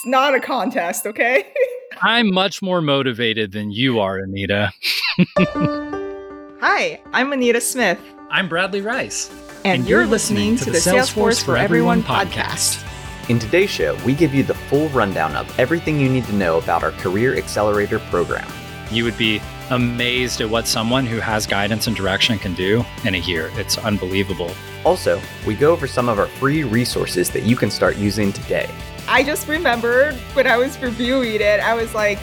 It's 0.00 0.06
not 0.06 0.34
a 0.34 0.40
contest, 0.40 1.06
okay? 1.06 1.52
I'm 2.00 2.32
much 2.32 2.62
more 2.62 2.80
motivated 2.80 3.52
than 3.52 3.70
you 3.70 4.00
are, 4.00 4.16
Anita. 4.16 4.72
Hi, 6.58 6.98
I'm 7.12 7.34
Anita 7.34 7.60
Smith. 7.60 8.00
I'm 8.30 8.48
Bradley 8.48 8.80
Rice. 8.80 9.30
And, 9.66 9.86
you're, 9.86 10.06
listening, 10.06 10.56
to, 10.56 10.70
the 10.70 10.78
Salesforce 10.78 11.44
for 11.44 11.58
Everyone 11.58 12.02
podcast. 12.02 12.82
In 13.28 13.38
today's 13.38 13.68
show, 13.68 13.94
we 14.06 14.14
give 14.14 14.32
you 14.32 14.42
the 14.42 14.54
full 14.54 14.88
rundown 14.88 15.36
of 15.36 15.58
everything 15.58 16.00
you 16.00 16.08
need 16.08 16.24
to 16.24 16.34
know 16.34 16.56
about 16.56 16.82
our 16.82 16.92
Career 16.92 17.36
Accelerator 17.36 17.98
program. 17.98 18.50
You 18.90 19.04
would 19.04 19.18
be 19.18 19.42
amazed 19.68 20.40
at 20.40 20.48
what 20.48 20.66
someone 20.66 21.04
who 21.04 21.18
has 21.18 21.46
guidance 21.46 21.88
and 21.88 21.94
direction 21.94 22.38
can 22.38 22.54
do 22.54 22.86
in 23.04 23.16
a 23.16 23.18
year. 23.18 23.50
It's 23.56 23.76
unbelievable. 23.76 24.50
Also, 24.86 25.20
we 25.46 25.54
go 25.54 25.72
over 25.72 25.86
some 25.86 26.08
of 26.08 26.18
our 26.18 26.26
free 26.26 26.62
resources 26.62 27.28
that 27.32 27.42
you 27.42 27.54
can 27.54 27.70
start 27.70 27.98
using 27.98 28.32
today. 28.32 28.66
I 29.12 29.24
just 29.24 29.48
remembered 29.48 30.14
when 30.34 30.46
I 30.46 30.56
was 30.56 30.80
reviewing 30.80 31.40
it, 31.40 31.58
I 31.58 31.74
was 31.74 31.92
like, 31.96 32.20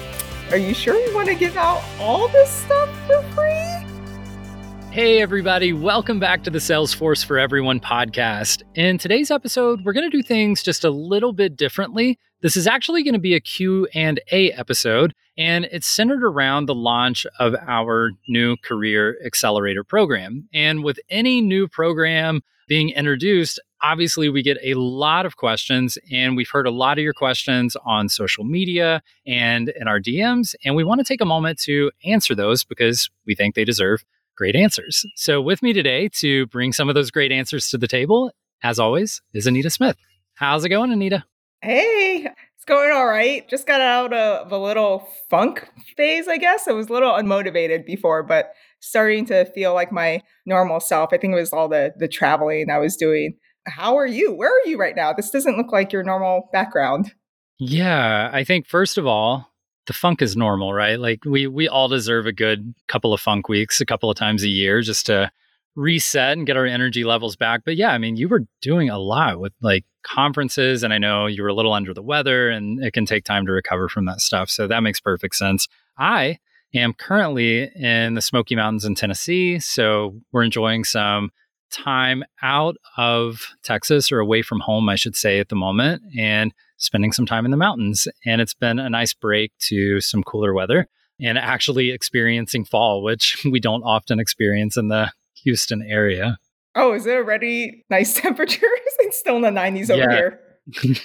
are 0.52 0.58
you 0.58 0.74
sure 0.74 0.96
you 0.98 1.14
want 1.14 1.28
to 1.28 1.36
give 1.36 1.58
out 1.58 1.84
all 2.00 2.30
this 2.30 2.50
stuff 2.50 2.90
for 3.06 3.22
free? 3.34 4.90
Hey, 4.90 5.22
everybody, 5.22 5.74
welcome 5.74 6.18
back 6.18 6.46
to 6.46 6.50
the 6.50 6.60
Salesforce 6.60 7.26
for 7.26 7.38
Everyone 7.38 7.82
podcast. 7.82 8.64
In 8.76 8.98
today's 8.98 9.32
episode, 9.32 9.84
we're 9.84 9.92
going 9.92 10.10
to 10.10 10.18
do 10.18 10.24
things 10.24 10.64
just 10.64 10.86
a 10.86 10.90
little 10.90 11.34
bit 11.34 11.58
differently. 11.58 12.18
This 12.40 12.56
is 12.56 12.68
actually 12.68 13.04
going 13.04 13.16
to 13.16 13.20
be 13.20 13.36
a 13.36 13.42
Q&A 13.42 14.54
episode, 14.54 15.14
and 15.38 15.66
it's 15.66 15.88
centered 15.88 16.24
around 16.24 16.68
the 16.68 16.74
launch 16.74 17.28
of 17.38 17.54
our 17.68 18.12
new 18.30 18.56
Career 18.64 19.18
Accelerator 19.26 19.84
program. 19.84 20.48
And 20.54 20.86
with 20.86 21.02
any 21.10 21.42
new 21.42 21.68
program 21.68 22.44
being 22.70 22.92
introduced, 22.92 23.60
obviously 23.82 24.30
we 24.30 24.42
get 24.42 24.58
a 24.64 24.74
lot 24.74 25.26
of 25.26 25.38
questions 25.38 25.98
and 26.12 26.36
we've 26.36 26.50
heard 26.50 26.68
a 26.68 26.72
lot 26.72 26.98
of 26.98 27.04
your 27.04 27.14
questions 27.14 27.76
on 27.86 28.10
social 28.10 28.44
media 28.44 29.02
and 29.26 29.70
in 29.70 29.88
our 29.88 30.00
DMs 30.00 30.56
and 30.66 30.76
we 30.76 30.84
want 30.84 31.00
to 31.00 31.04
take 31.04 31.22
a 31.22 31.26
moment 31.26 31.60
to 31.60 31.92
answer 32.06 32.36
those 32.36 32.64
because 32.64 33.10
we 33.26 33.36
think 33.36 33.56
they 33.56 33.66
deserve 33.66 34.04
great 34.36 34.56
answers. 34.56 35.06
So 35.16 35.42
with 35.42 35.64
me 35.64 35.74
today 35.74 36.10
to 36.20 36.46
bring 36.48 36.74
some 36.74 36.90
of 36.90 36.96
those 36.96 37.12
great 37.12 37.32
answers 37.32 37.70
to 37.70 37.78
the 37.78 37.88
table 37.88 38.32
as 38.64 38.80
always 38.80 39.22
is 39.34 39.48
Anita 39.48 39.70
Smith. 39.70 39.98
How's 40.36 40.66
it 40.66 40.70
going 40.70 40.92
Anita? 40.92 41.26
Hey, 41.62 42.28
it's 42.56 42.66
going 42.66 42.92
all 42.92 43.08
right. 43.08 43.48
Just 43.50 43.66
got 43.66 43.82
out 43.82 44.14
of 44.14 44.52
a 44.52 44.58
little 44.58 45.08
funk 45.30 45.68
phase, 45.96 46.28
I 46.28 46.38
guess. 46.38 46.68
I 46.68 46.74
was 46.74 46.90
a 46.90 46.94
little 46.94 47.12
unmotivated 47.12 47.86
before, 47.86 48.22
but 48.22 48.52
starting 48.80 49.26
to 49.26 49.46
feel 49.46 49.74
like 49.74 49.92
my 49.92 50.22
normal 50.46 50.80
self. 50.80 51.10
I 51.12 51.18
think 51.18 51.34
it 51.34 51.40
was 51.40 51.52
all 51.52 51.68
the 51.68 51.94
the 51.98 52.08
traveling 52.08 52.70
I 52.70 52.78
was 52.78 52.96
doing 52.96 53.36
how 53.68 53.98
are 53.98 54.08
you? 54.08 54.34
Where 54.34 54.52
are 54.52 54.68
you 54.68 54.78
right 54.78 54.96
now? 54.96 55.14
This 55.14 55.30
doesn't 55.30 55.58
look 55.58 55.72
like 55.72 55.92
your 55.92 56.04
normal 56.04 56.50
background. 56.52 57.14
Yeah, 57.60 58.30
I 58.32 58.44
think 58.44 58.68
first 58.68 58.98
of 58.98 59.08
all, 59.08 59.52
the 59.88 59.94
funk 59.94 60.22
is 60.22 60.36
normal, 60.36 60.74
right? 60.74 61.00
Like 61.00 61.24
we 61.26 61.48
we 61.48 61.68
all 61.68 61.88
deserve 61.88 62.26
a 62.28 62.34
good 62.34 62.74
couple 62.88 63.14
of 63.14 63.22
funk 63.22 63.50
weeks 63.50 63.82
a 63.82 63.86
couple 63.86 64.12
of 64.12 64.18
times 64.18 64.44
a 64.44 64.50
year 64.50 64.82
just 64.82 65.06
to 65.08 65.32
reset 65.76 66.38
and 66.38 66.46
get 66.46 66.58
our 66.58 66.66
energy 66.66 67.04
levels 67.04 67.36
back. 67.36 67.62
But 67.64 67.78
yeah, 67.78 67.92
I 67.92 67.98
mean, 67.98 68.18
you 68.18 68.28
were 68.28 68.46
doing 68.62 68.90
a 68.90 68.98
lot 68.98 69.40
with 69.40 69.54
like 69.62 69.86
conferences 70.04 70.84
and 70.84 70.92
I 70.92 70.98
know 70.98 71.28
you 71.28 71.44
were 71.44 71.50
a 71.50 71.54
little 71.54 71.74
under 71.74 71.94
the 71.94 72.02
weather 72.02 72.50
and 72.50 72.84
it 72.84 72.94
can 72.94 73.06
take 73.06 73.24
time 73.24 73.46
to 73.46 73.52
recover 73.52 73.88
from 73.88 74.06
that 74.06 74.20
stuff. 74.20 74.50
So 74.50 74.68
that 74.68 74.82
makes 74.82 75.00
perfect 75.00 75.36
sense. 75.36 75.68
I 75.98 76.40
am 76.74 76.94
currently 76.94 77.70
in 77.76 78.16
the 78.16 78.22
Smoky 78.22 78.56
Mountains 78.56 78.86
in 78.86 78.96
Tennessee, 78.96 79.60
so 79.60 80.20
we're 80.32 80.44
enjoying 80.44 80.84
some 80.84 81.32
time 81.72 82.24
out 82.42 82.78
of 82.98 83.48
Texas 83.64 84.12
or 84.12 84.20
away 84.20 84.42
from 84.42 84.60
home, 84.60 84.90
I 84.90 84.96
should 84.96 85.16
say, 85.16 85.40
at 85.40 85.50
the 85.50 85.56
moment, 85.56 86.02
and 86.18 86.54
spending 86.78 87.12
some 87.12 87.26
time 87.26 87.46
in 87.46 87.52
the 87.52 87.58
mountains. 87.58 88.08
And 88.26 88.42
it's 88.42 88.54
been 88.54 88.80
a 88.80 88.90
nice 88.90 89.14
break 89.14 89.52
to 89.68 90.00
some 90.02 90.24
cooler 90.24 90.54
weather 90.54 90.88
and 91.20 91.38
actually 91.38 91.92
experiencing 91.92 92.66
fall, 92.66 93.04
which 93.04 93.44
we 93.52 93.60
don't 93.60 93.84
often 93.84 94.20
experience 94.20 94.78
in 94.78 94.88
the 94.88 95.12
Houston 95.44 95.82
area. 95.82 96.38
Oh, 96.76 96.94
is 96.94 97.06
it 97.06 97.16
already 97.16 97.86
nice 97.90 98.14
temperatures? 98.22 98.62
it's 99.00 99.18
still 99.18 99.38
in 99.38 99.42
the 99.42 99.50
90s 99.50 99.90
over 99.90 100.02
yeah. 100.02 100.16
here. 100.16 100.40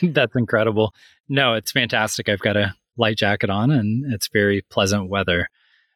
That's 0.12 0.34
incredible. 0.34 0.94
No, 1.28 1.54
it's 1.54 1.72
fantastic. 1.72 2.28
I've 2.28 2.40
got 2.40 2.56
a 2.56 2.74
light 2.96 3.16
jacket 3.16 3.48
on 3.48 3.70
and 3.70 4.12
it's 4.12 4.28
very 4.28 4.62
pleasant 4.70 5.08
weather. 5.08 5.48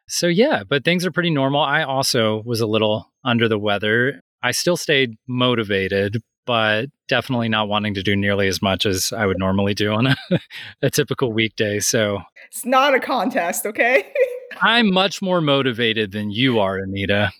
So, 0.09 0.29
yeah, 0.29 0.63
but 0.63 0.85
things 0.85 1.05
are 1.05 1.11
pretty 1.11 1.31
normal. 1.31 1.61
I 1.61 1.83
also 1.83 2.43
was 2.45 2.61
a 2.61 2.67
little 2.67 3.11
under 3.25 3.49
the 3.49 3.59
weather 3.59 4.23
I 4.47 4.53
still 4.53 4.77
stayed 4.77 5.17
motivated, 5.27 6.23
but 6.47 6.87
definitely 7.09 7.49
not 7.49 7.69
wanting 7.69 7.95
to 7.95 8.03
do 8.03 8.15
nearly 8.15 8.47
as 8.47 8.63
much 8.63 8.87
as 8.87 9.13
I 9.13 9.27
would 9.27 9.41
normally 9.41 9.75
do 9.75 9.93
on 9.93 10.07
a, 10.07 10.17
a 10.83 10.91
typical 10.91 11.33
weekday. 11.33 11.81
So 11.81 12.21
it's 12.47 12.65
not 12.65 12.95
a 12.95 13.01
contest, 13.01 13.67
okay? 13.67 14.13
I'm 14.63 14.93
much 14.93 15.21
more 15.21 15.41
motivated 15.41 16.13
than 16.13 16.31
you 16.31 16.61
are, 16.61 16.79
Anita. 16.79 17.33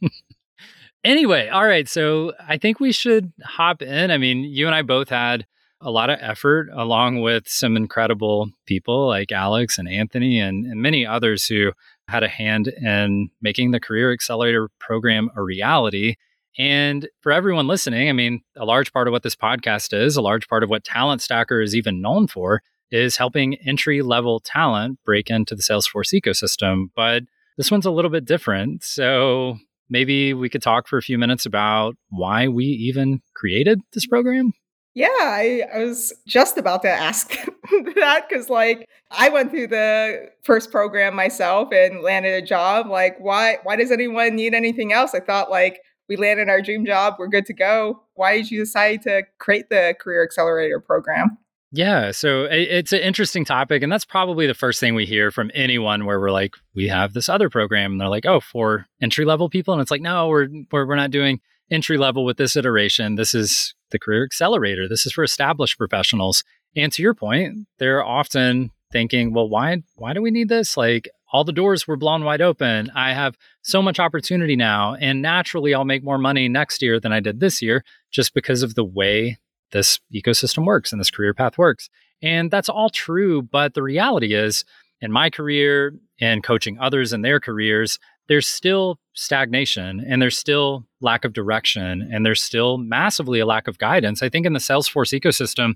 anyway, 1.04 1.48
all 1.48 1.64
right. 1.64 1.88
So 1.88 2.34
I 2.46 2.58
think 2.58 2.78
we 2.78 2.92
should 2.92 3.32
hop 3.42 3.80
in. 3.80 4.10
I 4.10 4.18
mean, 4.18 4.44
you 4.44 4.66
and 4.66 4.74
I 4.74 4.82
both 4.82 5.08
had 5.08 5.46
a 5.80 5.90
lot 5.90 6.10
of 6.10 6.18
effort 6.20 6.68
along 6.74 7.22
with 7.22 7.48
some 7.48 7.74
incredible 7.74 8.50
people 8.66 9.06
like 9.06 9.32
Alex 9.32 9.78
and 9.78 9.88
Anthony 9.88 10.38
and, 10.38 10.66
and 10.66 10.82
many 10.82 11.06
others 11.06 11.46
who 11.46 11.72
had 12.08 12.22
a 12.22 12.28
hand 12.28 12.68
in 12.68 13.28
making 13.40 13.70
the 13.70 13.80
Career 13.80 14.12
Accelerator 14.12 14.70
program 14.80 15.30
a 15.36 15.42
reality. 15.42 16.16
And 16.58 17.08
for 17.20 17.30
everyone 17.30 17.68
listening, 17.68 18.08
I 18.08 18.12
mean, 18.12 18.40
a 18.56 18.64
large 18.64 18.92
part 18.92 19.06
of 19.06 19.12
what 19.12 19.22
this 19.22 19.36
podcast 19.36 19.92
is, 19.92 20.16
a 20.16 20.22
large 20.22 20.48
part 20.48 20.64
of 20.64 20.70
what 20.70 20.84
Talent 20.84 21.22
Stacker 21.22 21.60
is 21.60 21.76
even 21.76 22.00
known 22.00 22.26
for, 22.26 22.62
is 22.90 23.16
helping 23.16 23.54
entry 23.56 24.02
level 24.02 24.40
talent 24.40 24.98
break 25.04 25.30
into 25.30 25.54
the 25.54 25.62
Salesforce 25.62 26.18
ecosystem. 26.18 26.86
But 26.96 27.24
this 27.58 27.70
one's 27.70 27.86
a 27.86 27.90
little 27.90 28.10
bit 28.10 28.24
different. 28.24 28.82
So 28.82 29.58
maybe 29.90 30.32
we 30.32 30.48
could 30.48 30.62
talk 30.62 30.88
for 30.88 30.96
a 30.96 31.02
few 31.02 31.18
minutes 31.18 31.44
about 31.44 31.96
why 32.08 32.48
we 32.48 32.64
even 32.64 33.20
created 33.34 33.80
this 33.92 34.06
program. 34.06 34.52
Yeah, 34.98 35.06
I, 35.20 35.62
I 35.72 35.84
was 35.84 36.12
just 36.26 36.58
about 36.58 36.82
to 36.82 36.90
ask 36.90 37.28
that 37.94 38.24
because, 38.28 38.50
like, 38.50 38.88
I 39.12 39.28
went 39.28 39.52
through 39.52 39.68
the 39.68 40.28
first 40.42 40.72
program 40.72 41.14
myself 41.14 41.68
and 41.72 42.02
landed 42.02 42.34
a 42.34 42.44
job. 42.44 42.88
Like, 42.88 43.16
why? 43.20 43.58
Why 43.62 43.76
does 43.76 43.92
anyone 43.92 44.34
need 44.34 44.54
anything 44.54 44.92
else? 44.92 45.14
I 45.14 45.20
thought, 45.20 45.52
like, 45.52 45.82
we 46.08 46.16
landed 46.16 46.48
our 46.48 46.60
dream 46.60 46.84
job, 46.84 47.14
we're 47.16 47.28
good 47.28 47.46
to 47.46 47.54
go. 47.54 48.02
Why 48.14 48.38
did 48.38 48.50
you 48.50 48.58
decide 48.58 49.02
to 49.02 49.22
create 49.38 49.70
the 49.70 49.94
Career 50.00 50.24
Accelerator 50.24 50.80
program? 50.80 51.38
Yeah, 51.70 52.10
so 52.10 52.48
it's 52.50 52.92
an 52.92 52.98
interesting 52.98 53.44
topic, 53.44 53.84
and 53.84 53.92
that's 53.92 54.04
probably 54.04 54.48
the 54.48 54.54
first 54.54 54.80
thing 54.80 54.96
we 54.96 55.06
hear 55.06 55.30
from 55.30 55.52
anyone 55.54 56.06
where 56.06 56.18
we're 56.18 56.32
like, 56.32 56.56
we 56.74 56.88
have 56.88 57.12
this 57.12 57.28
other 57.28 57.48
program, 57.48 57.92
and 57.92 58.00
they're 58.00 58.08
like, 58.08 58.26
oh, 58.26 58.40
for 58.40 58.86
entry 59.00 59.24
level 59.24 59.48
people, 59.48 59.74
and 59.74 59.80
it's 59.80 59.92
like, 59.92 60.02
no, 60.02 60.26
we're 60.26 60.48
we're, 60.72 60.86
we're 60.86 60.96
not 60.96 61.12
doing 61.12 61.40
entry 61.70 61.98
level 61.98 62.24
with 62.24 62.36
this 62.36 62.56
iteration. 62.56 63.14
This 63.14 63.32
is 63.32 63.74
the 63.90 63.98
Career 63.98 64.24
Accelerator. 64.24 64.88
This 64.88 65.06
is 65.06 65.12
for 65.12 65.24
established 65.24 65.78
professionals. 65.78 66.44
And 66.76 66.92
to 66.92 67.02
your 67.02 67.14
point, 67.14 67.66
they're 67.78 68.04
often 68.04 68.70
thinking, 68.92 69.32
well, 69.32 69.48
why 69.48 69.82
why 69.96 70.12
do 70.12 70.22
we 70.22 70.30
need 70.30 70.48
this? 70.48 70.76
Like 70.76 71.08
all 71.32 71.44
the 71.44 71.52
doors 71.52 71.86
were 71.86 71.96
blown 71.96 72.24
wide 72.24 72.40
open. 72.40 72.90
I 72.94 73.12
have 73.12 73.36
so 73.62 73.82
much 73.82 73.98
opportunity 73.98 74.56
now, 74.56 74.94
and 74.94 75.20
naturally 75.20 75.74
I'll 75.74 75.84
make 75.84 76.02
more 76.02 76.18
money 76.18 76.48
next 76.48 76.80
year 76.80 76.98
than 76.98 77.12
I 77.12 77.20
did 77.20 77.40
this 77.40 77.60
year 77.60 77.84
just 78.10 78.32
because 78.34 78.62
of 78.62 78.74
the 78.74 78.84
way 78.84 79.38
this 79.72 80.00
ecosystem 80.14 80.64
works 80.64 80.92
and 80.92 81.00
this 81.00 81.10
career 81.10 81.34
path 81.34 81.58
works. 81.58 81.90
And 82.22 82.50
that's 82.50 82.68
all 82.68 82.88
true, 82.90 83.42
but 83.42 83.74
the 83.74 83.82
reality 83.82 84.34
is 84.34 84.64
in 85.00 85.12
my 85.12 85.30
career 85.30 85.92
and 86.20 86.42
coaching 86.42 86.78
others 86.80 87.12
in 87.12 87.22
their 87.22 87.38
careers, 87.38 87.98
there's 88.28 88.46
still 88.46 88.98
stagnation 89.14 90.04
and 90.06 90.22
there's 90.22 90.38
still 90.38 90.86
lack 91.00 91.24
of 91.24 91.32
direction 91.32 92.08
and 92.12 92.24
there's 92.24 92.42
still 92.42 92.78
massively 92.78 93.40
a 93.40 93.46
lack 93.46 93.66
of 93.66 93.78
guidance. 93.78 94.22
I 94.22 94.28
think 94.28 94.46
in 94.46 94.52
the 94.52 94.58
Salesforce 94.58 95.18
ecosystem, 95.18 95.74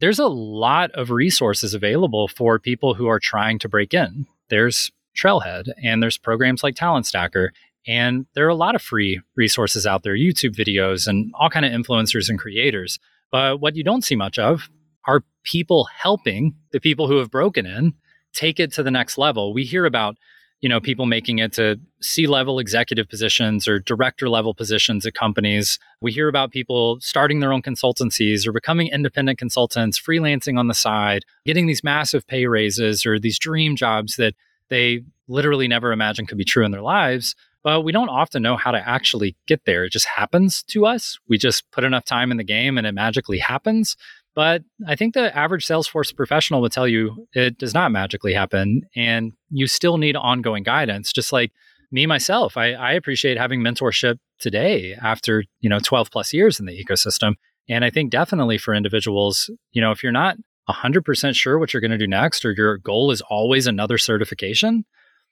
there's 0.00 0.18
a 0.18 0.26
lot 0.26 0.90
of 0.92 1.10
resources 1.10 1.74
available 1.74 2.26
for 2.26 2.58
people 2.58 2.94
who 2.94 3.06
are 3.06 3.20
trying 3.20 3.58
to 3.60 3.68
break 3.68 3.92
in. 3.94 4.26
There's 4.48 4.90
Trailhead 5.16 5.68
and 5.82 6.02
there's 6.02 6.18
programs 6.18 6.62
like 6.62 6.74
Talent 6.74 7.06
Stacker 7.06 7.52
and 7.86 8.26
there 8.34 8.46
are 8.46 8.50
a 8.50 8.54
lot 8.54 8.74
of 8.74 8.82
free 8.82 9.20
resources 9.36 9.86
out 9.86 10.02
there, 10.02 10.16
YouTube 10.16 10.54
videos 10.54 11.06
and 11.06 11.32
all 11.38 11.50
kind 11.50 11.66
of 11.66 11.72
influencers 11.72 12.28
and 12.28 12.38
creators. 12.38 12.98
But 13.30 13.60
what 13.60 13.76
you 13.76 13.84
don't 13.84 14.04
see 14.04 14.16
much 14.16 14.38
of 14.38 14.68
are 15.06 15.24
people 15.44 15.88
helping 15.96 16.54
the 16.72 16.80
people 16.80 17.08
who 17.08 17.18
have 17.18 17.30
broken 17.30 17.66
in 17.66 17.94
take 18.32 18.60
it 18.60 18.72
to 18.72 18.82
the 18.82 18.90
next 18.90 19.18
level. 19.18 19.52
We 19.52 19.64
hear 19.64 19.86
about 19.86 20.16
you 20.60 20.68
know 20.68 20.80
people 20.80 21.06
making 21.06 21.38
it 21.38 21.52
to 21.54 21.78
c-level 22.00 22.58
executive 22.58 23.08
positions 23.08 23.66
or 23.66 23.78
director 23.78 24.28
level 24.28 24.54
positions 24.54 25.06
at 25.06 25.14
companies. 25.14 25.78
We 26.00 26.12
hear 26.12 26.28
about 26.28 26.50
people 26.50 26.98
starting 27.00 27.40
their 27.40 27.52
own 27.52 27.62
consultancies 27.62 28.46
or 28.46 28.52
becoming 28.52 28.88
independent 28.88 29.38
consultants 29.38 30.00
freelancing 30.00 30.58
on 30.58 30.68
the 30.68 30.74
side 30.74 31.24
getting 31.44 31.66
these 31.66 31.84
massive 31.84 32.26
pay 32.26 32.46
raises 32.46 33.06
or 33.06 33.18
these 33.18 33.38
dream 33.38 33.76
jobs 33.76 34.16
that 34.16 34.34
they 34.68 35.02
literally 35.28 35.68
never 35.68 35.92
imagined 35.92 36.28
could 36.28 36.38
be 36.38 36.44
true 36.44 36.64
in 36.64 36.70
their 36.70 36.82
lives. 36.82 37.34
But 37.62 37.82
we 37.82 37.92
don't 37.92 38.08
often 38.08 38.42
know 38.42 38.56
how 38.56 38.70
to 38.70 38.88
actually 38.88 39.36
get 39.46 39.66
there. 39.66 39.84
It 39.84 39.92
just 39.92 40.06
happens 40.06 40.62
to 40.68 40.86
us. 40.86 41.18
We 41.28 41.36
just 41.36 41.70
put 41.72 41.84
enough 41.84 42.06
time 42.06 42.30
in 42.30 42.38
the 42.38 42.44
game 42.44 42.78
and 42.78 42.86
it 42.86 42.92
magically 42.92 43.38
happens 43.38 43.96
But 44.40 44.62
I 44.88 44.96
think 44.96 45.12
the 45.12 45.36
average 45.36 45.66
Salesforce 45.66 46.16
professional 46.16 46.62
would 46.62 46.72
tell 46.72 46.88
you 46.88 47.26
it 47.34 47.58
does 47.58 47.74
not 47.74 47.92
magically 47.92 48.32
happen. 48.32 48.80
And 48.96 49.34
you 49.50 49.66
still 49.66 49.98
need 49.98 50.16
ongoing 50.16 50.62
guidance, 50.62 51.12
just 51.12 51.30
like 51.30 51.52
me 51.92 52.06
myself. 52.06 52.56
I, 52.56 52.72
I 52.72 52.92
appreciate 52.92 53.36
having 53.36 53.60
mentorship 53.60 54.16
today 54.38 54.94
after, 54.94 55.44
you 55.60 55.68
know, 55.68 55.78
12 55.78 56.10
plus 56.10 56.32
years 56.32 56.58
in 56.58 56.64
the 56.64 56.72
ecosystem. 56.82 57.34
And 57.68 57.84
I 57.84 57.90
think 57.90 58.10
definitely 58.10 58.56
for 58.56 58.72
individuals, 58.72 59.50
you 59.72 59.82
know, 59.82 59.90
if 59.90 60.02
you're 60.02 60.10
not 60.10 60.38
100% 60.70 61.36
sure 61.36 61.58
what 61.58 61.74
you're 61.74 61.82
going 61.82 61.90
to 61.90 61.98
do 61.98 62.06
next 62.06 62.42
or 62.42 62.52
your 62.52 62.78
goal 62.78 63.10
is 63.10 63.20
always 63.20 63.66
another 63.66 63.98
certification, 63.98 64.86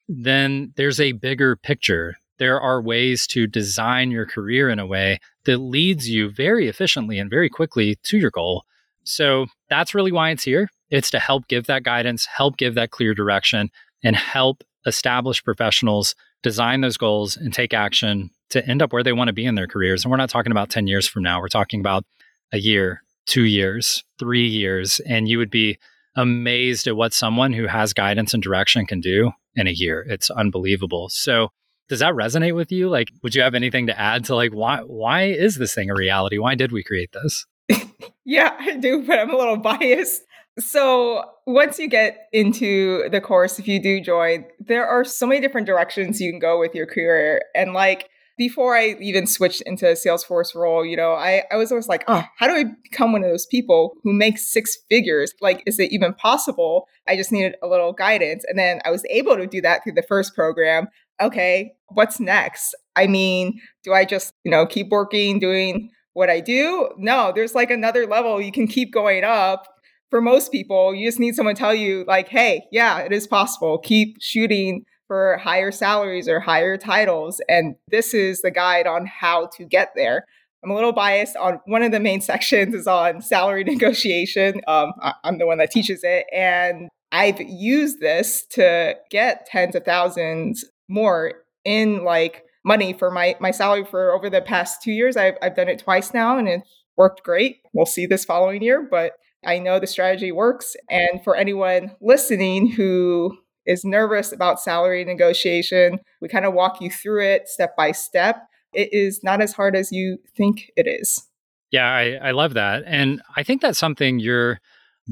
then 0.07 0.75
there's 0.77 1.01
a 1.01 1.13
bigger 1.13 1.57
picture. 1.57 2.19
There 2.37 2.61
are 2.61 2.83
ways 2.83 3.27
to 3.29 3.47
design 3.47 4.11
your 4.11 4.27
career 4.27 4.69
in 4.69 4.79
a 4.79 4.87
way 4.87 5.19
that 5.47 5.57
leads 5.57 6.11
you 6.11 6.29
very 6.31 6.69
efficiently 6.69 7.19
and 7.19 7.31
very 7.31 7.49
quickly 7.49 7.97
to 8.03 8.19
your 8.19 8.31
goal. 8.31 8.65
So 9.09 9.47
that's 9.71 9.95
really 9.95 10.13
why 10.13 10.31
it's 10.31 10.45
here. 10.45 10.69
It's 10.91 11.11
to 11.11 11.19
help 11.19 11.49
give 11.49 11.67
that 11.67 11.83
guidance, 11.83 12.27
help 12.27 12.57
give 12.57 12.75
that 12.75 12.91
clear 12.91 13.15
direction, 13.15 13.71
and 14.03 14.15
help 14.15 14.63
established 14.87 15.45
professionals 15.45 16.15
design 16.43 16.83
those 16.83 16.97
goals 16.97 17.37
and 17.37 17.53
take 17.53 17.75
action 17.75 18.31
to 18.51 18.67
end 18.67 18.81
up 18.81 18.93
where 18.93 19.03
they 19.03 19.13
want 19.13 19.29
to 19.29 19.33
be 19.33 19.45
in 19.45 19.55
their 19.55 19.67
careers. 19.67 20.05
And 20.05 20.11
we're 20.11 20.19
not 20.19 20.31
talking 20.31 20.53
about 20.53 20.71
10 20.71 20.87
years 20.87 21.09
from 21.09 21.23
now, 21.23 21.41
we're 21.41 21.49
talking 21.49 21.81
about 21.81 22.05
a 22.53 22.59
year, 22.59 23.03
two 23.27 23.45
years, 23.45 24.05
three 24.19 24.47
years. 24.47 25.01
And 25.01 25.29
you 25.29 25.39
would 25.39 25.51
be 25.51 25.79
amazed 26.15 26.87
at 26.87 26.97
what 26.97 27.13
someone 27.13 27.53
who 27.53 27.67
has 27.67 27.93
guidance 27.93 28.35
and 28.35 28.43
direction 28.43 28.87
can 28.87 29.01
do 29.01 29.33
in 29.55 29.67
a 29.67 29.73
year. 29.73 30.05
It's 30.09 30.31
unbelievable. 30.31 31.09
So, 31.11 31.49
does 31.89 32.01
that 32.01 32.13
resonate 32.13 32.55
with 32.55 32.71
you? 32.71 32.91
Like, 32.91 33.11
would 33.23 33.35
you 33.35 33.41
have 33.41 33.55
anything 33.55 33.87
to 33.87 33.99
add 33.99 34.27
to 34.27 34.35
like 34.35 34.53
why 34.53 34.81
why 34.81 35.25
is 35.25 35.57
this 35.57 35.75
thing 35.75 35.89
a 35.91 35.95
reality? 35.95 36.37
Why 36.37 36.55
did 36.55 36.71
we 36.71 36.83
create 36.83 37.13
this? 37.13 37.47
yeah, 38.25 38.57
I 38.59 38.77
do, 38.77 39.05
but 39.07 39.19
I'm 39.19 39.31
a 39.31 39.37
little 39.37 39.57
biased. 39.59 40.23
So, 40.59 41.23
once 41.47 41.79
you 41.79 41.89
get 41.89 42.29
into 42.33 43.09
the 43.11 43.21
course, 43.21 43.59
if 43.59 43.69
you 43.69 43.81
do 43.81 44.01
join, 44.01 44.45
there 44.59 44.87
are 44.87 45.05
so 45.05 45.27
many 45.27 45.41
different 45.41 45.67
directions 45.67 46.21
you 46.21 46.33
can 46.33 46.41
go 46.41 46.59
with 46.59 46.75
your 46.75 46.87
career. 46.87 47.43
And 47.55 47.73
like 47.73 48.11
before 48.39 48.77
I 48.77 48.97
even 49.01 49.27
switched 49.27 49.63
into 49.63 49.89
a 49.89 49.95
Salesforce 49.95 50.55
role, 50.55 50.87
you 50.87 50.97
know, 50.97 51.13
I, 51.13 51.43
I 51.51 51.57
was 51.57 51.73
always 51.73 51.89
like, 51.89 52.05
oh, 52.07 52.23
how 52.39 52.47
do 52.47 52.55
I 52.55 52.65
become 52.85 53.13
one 53.13 53.25
of 53.25 53.31
those 53.31 53.47
people 53.47 53.95
who 54.05 54.13
makes 54.13 54.51
six 54.51 54.79
figures? 54.89 55.35
Like, 55.41 55.63
is 55.67 55.79
it 55.81 55.93
even 55.93 56.15
possible? 56.15 56.87
I 57.09 57.17
just 57.17 57.33
needed 57.33 57.57
a 57.63 57.67
little 57.67 57.93
guidance. 57.93 58.45
And 58.49 58.57
then 58.57 58.81
I 58.85 58.91
was 58.91 59.05
able 59.11 59.37
to 59.37 59.47
do 59.47 59.61
that 59.63 59.83
through 59.83 59.95
the 59.95 60.03
first 60.03 60.37
program. 60.37 60.87
Okay, 61.21 61.73
what's 61.89 62.21
next? 62.21 62.77
I 62.95 63.09
mean, 63.09 63.61
do 63.83 63.93
I 63.93 64.05
just, 64.05 64.33
you 64.45 64.53
know, 64.53 64.67
keep 64.67 64.89
working, 64.89 65.41
doing 65.41 65.91
what 66.19 66.29
I 66.29 66.41
do? 66.41 66.91
No, 66.99 67.33
there's 67.33 67.55
like 67.55 67.71
another 67.71 68.05
level 68.05 68.41
you 68.41 68.51
can 68.51 68.67
keep 68.67 68.93
going 68.93 69.23
up. 69.23 69.69
For 70.11 70.21
most 70.21 70.51
people, 70.51 70.95
you 70.95 71.07
just 71.07 71.21
need 71.21 71.37
someone 71.37 71.55
to 71.55 71.59
tell 71.59 71.75
you, 71.75 72.05
like, 72.09 72.29
hey, 72.29 72.67
yeah, 72.73 72.99
it 72.99 73.13
is 73.13 73.27
possible. 73.27 73.79
Keep 73.79 74.17
shooting 74.21 74.85
for 75.07 75.37
higher 75.37 75.71
salaries 75.71 76.29
or 76.29 76.41
higher 76.41 76.77
titles. 76.77 77.41
And 77.49 77.77
this 77.91 78.15
is 78.15 78.43
the 78.43 78.51
guide 78.51 78.87
on 78.87 79.07
how 79.07 79.47
to 79.57 79.65
get 79.65 79.93
there. 79.95 80.25
I'm 80.65 80.71
a 80.71 80.75
little 80.75 80.93
biased 80.93 81.37
on 81.37 81.61
one 81.67 81.83
of 81.83 81.93
the 81.93 82.01
main 82.01 82.21
sections 82.33 82.75
is 82.75 82.89
on 82.89 83.23
salary 83.23 83.63
negotiation. 83.67 84.61
Um, 84.67 84.93
I'm 85.23 85.39
the 85.39 85.47
one 85.47 85.59
that 85.59 85.71
teaches 85.71 86.01
it. 86.03 86.27
And 86.33 86.89
I've 87.13 87.41
used 87.41 88.01
this 88.01 88.45
to 88.51 88.97
get 89.11 89.47
tens 89.47 89.77
of 89.77 89.85
thousands 89.85 90.65
more 90.89 91.33
in 91.65 92.03
like 92.03 92.45
money 92.69 92.93
for 92.93 93.11
my, 93.11 93.35
my 93.41 93.51
salary 93.51 93.85
for 93.85 94.13
over 94.13 94.31
the 94.31 94.41
past 94.41 94.83
two 94.83 94.93
years. 94.93 95.17
I've, 95.17 95.35
I've 95.43 95.57
done 95.57 95.69
it 95.69 95.81
twice 95.81 96.15
now 96.15 96.39
and 96.39 96.47
it 96.47 96.61
worked 96.97 97.25
great. 97.25 97.57
We'll 97.73 97.87
see 97.87 98.07
this 98.07 98.25
following 98.25 98.63
year, 98.63 98.87
but 98.89 99.15
I 99.45 99.59
know 99.59 99.81
the 99.81 99.87
strategy 99.87 100.31
works. 100.31 100.77
And 100.89 101.23
for 101.25 101.35
anyone 101.35 101.97
listening 102.01 102.71
who 102.71 103.37
is 103.69 103.85
nervous 103.85 104.33
about 104.33 104.61
salary 104.61 105.05
negotiation. 105.05 106.01
We 106.21 106.29
kind 106.29 106.47
of 106.47 106.55
walk 106.55 106.81
you 106.81 106.91
through 106.91 107.23
it 107.23 107.49
step 107.49 107.77
by 107.77 107.93
step. 107.93 108.49
It 108.73 108.89
is 108.93 109.21
not 109.23 109.41
as 109.41 109.53
hard 109.53 109.77
as 109.77 109.93
you 109.93 110.19
think 110.37 110.73
it 110.75 110.89
is. 110.89 111.29
Yeah, 111.71 111.87
I, 111.87 112.29
I 112.29 112.31
love 112.31 112.55
that. 112.55 112.83
And 112.87 113.21
I 113.37 113.43
think 113.43 113.61
that's 113.61 113.79
something 113.79 114.19
you're 114.19 114.59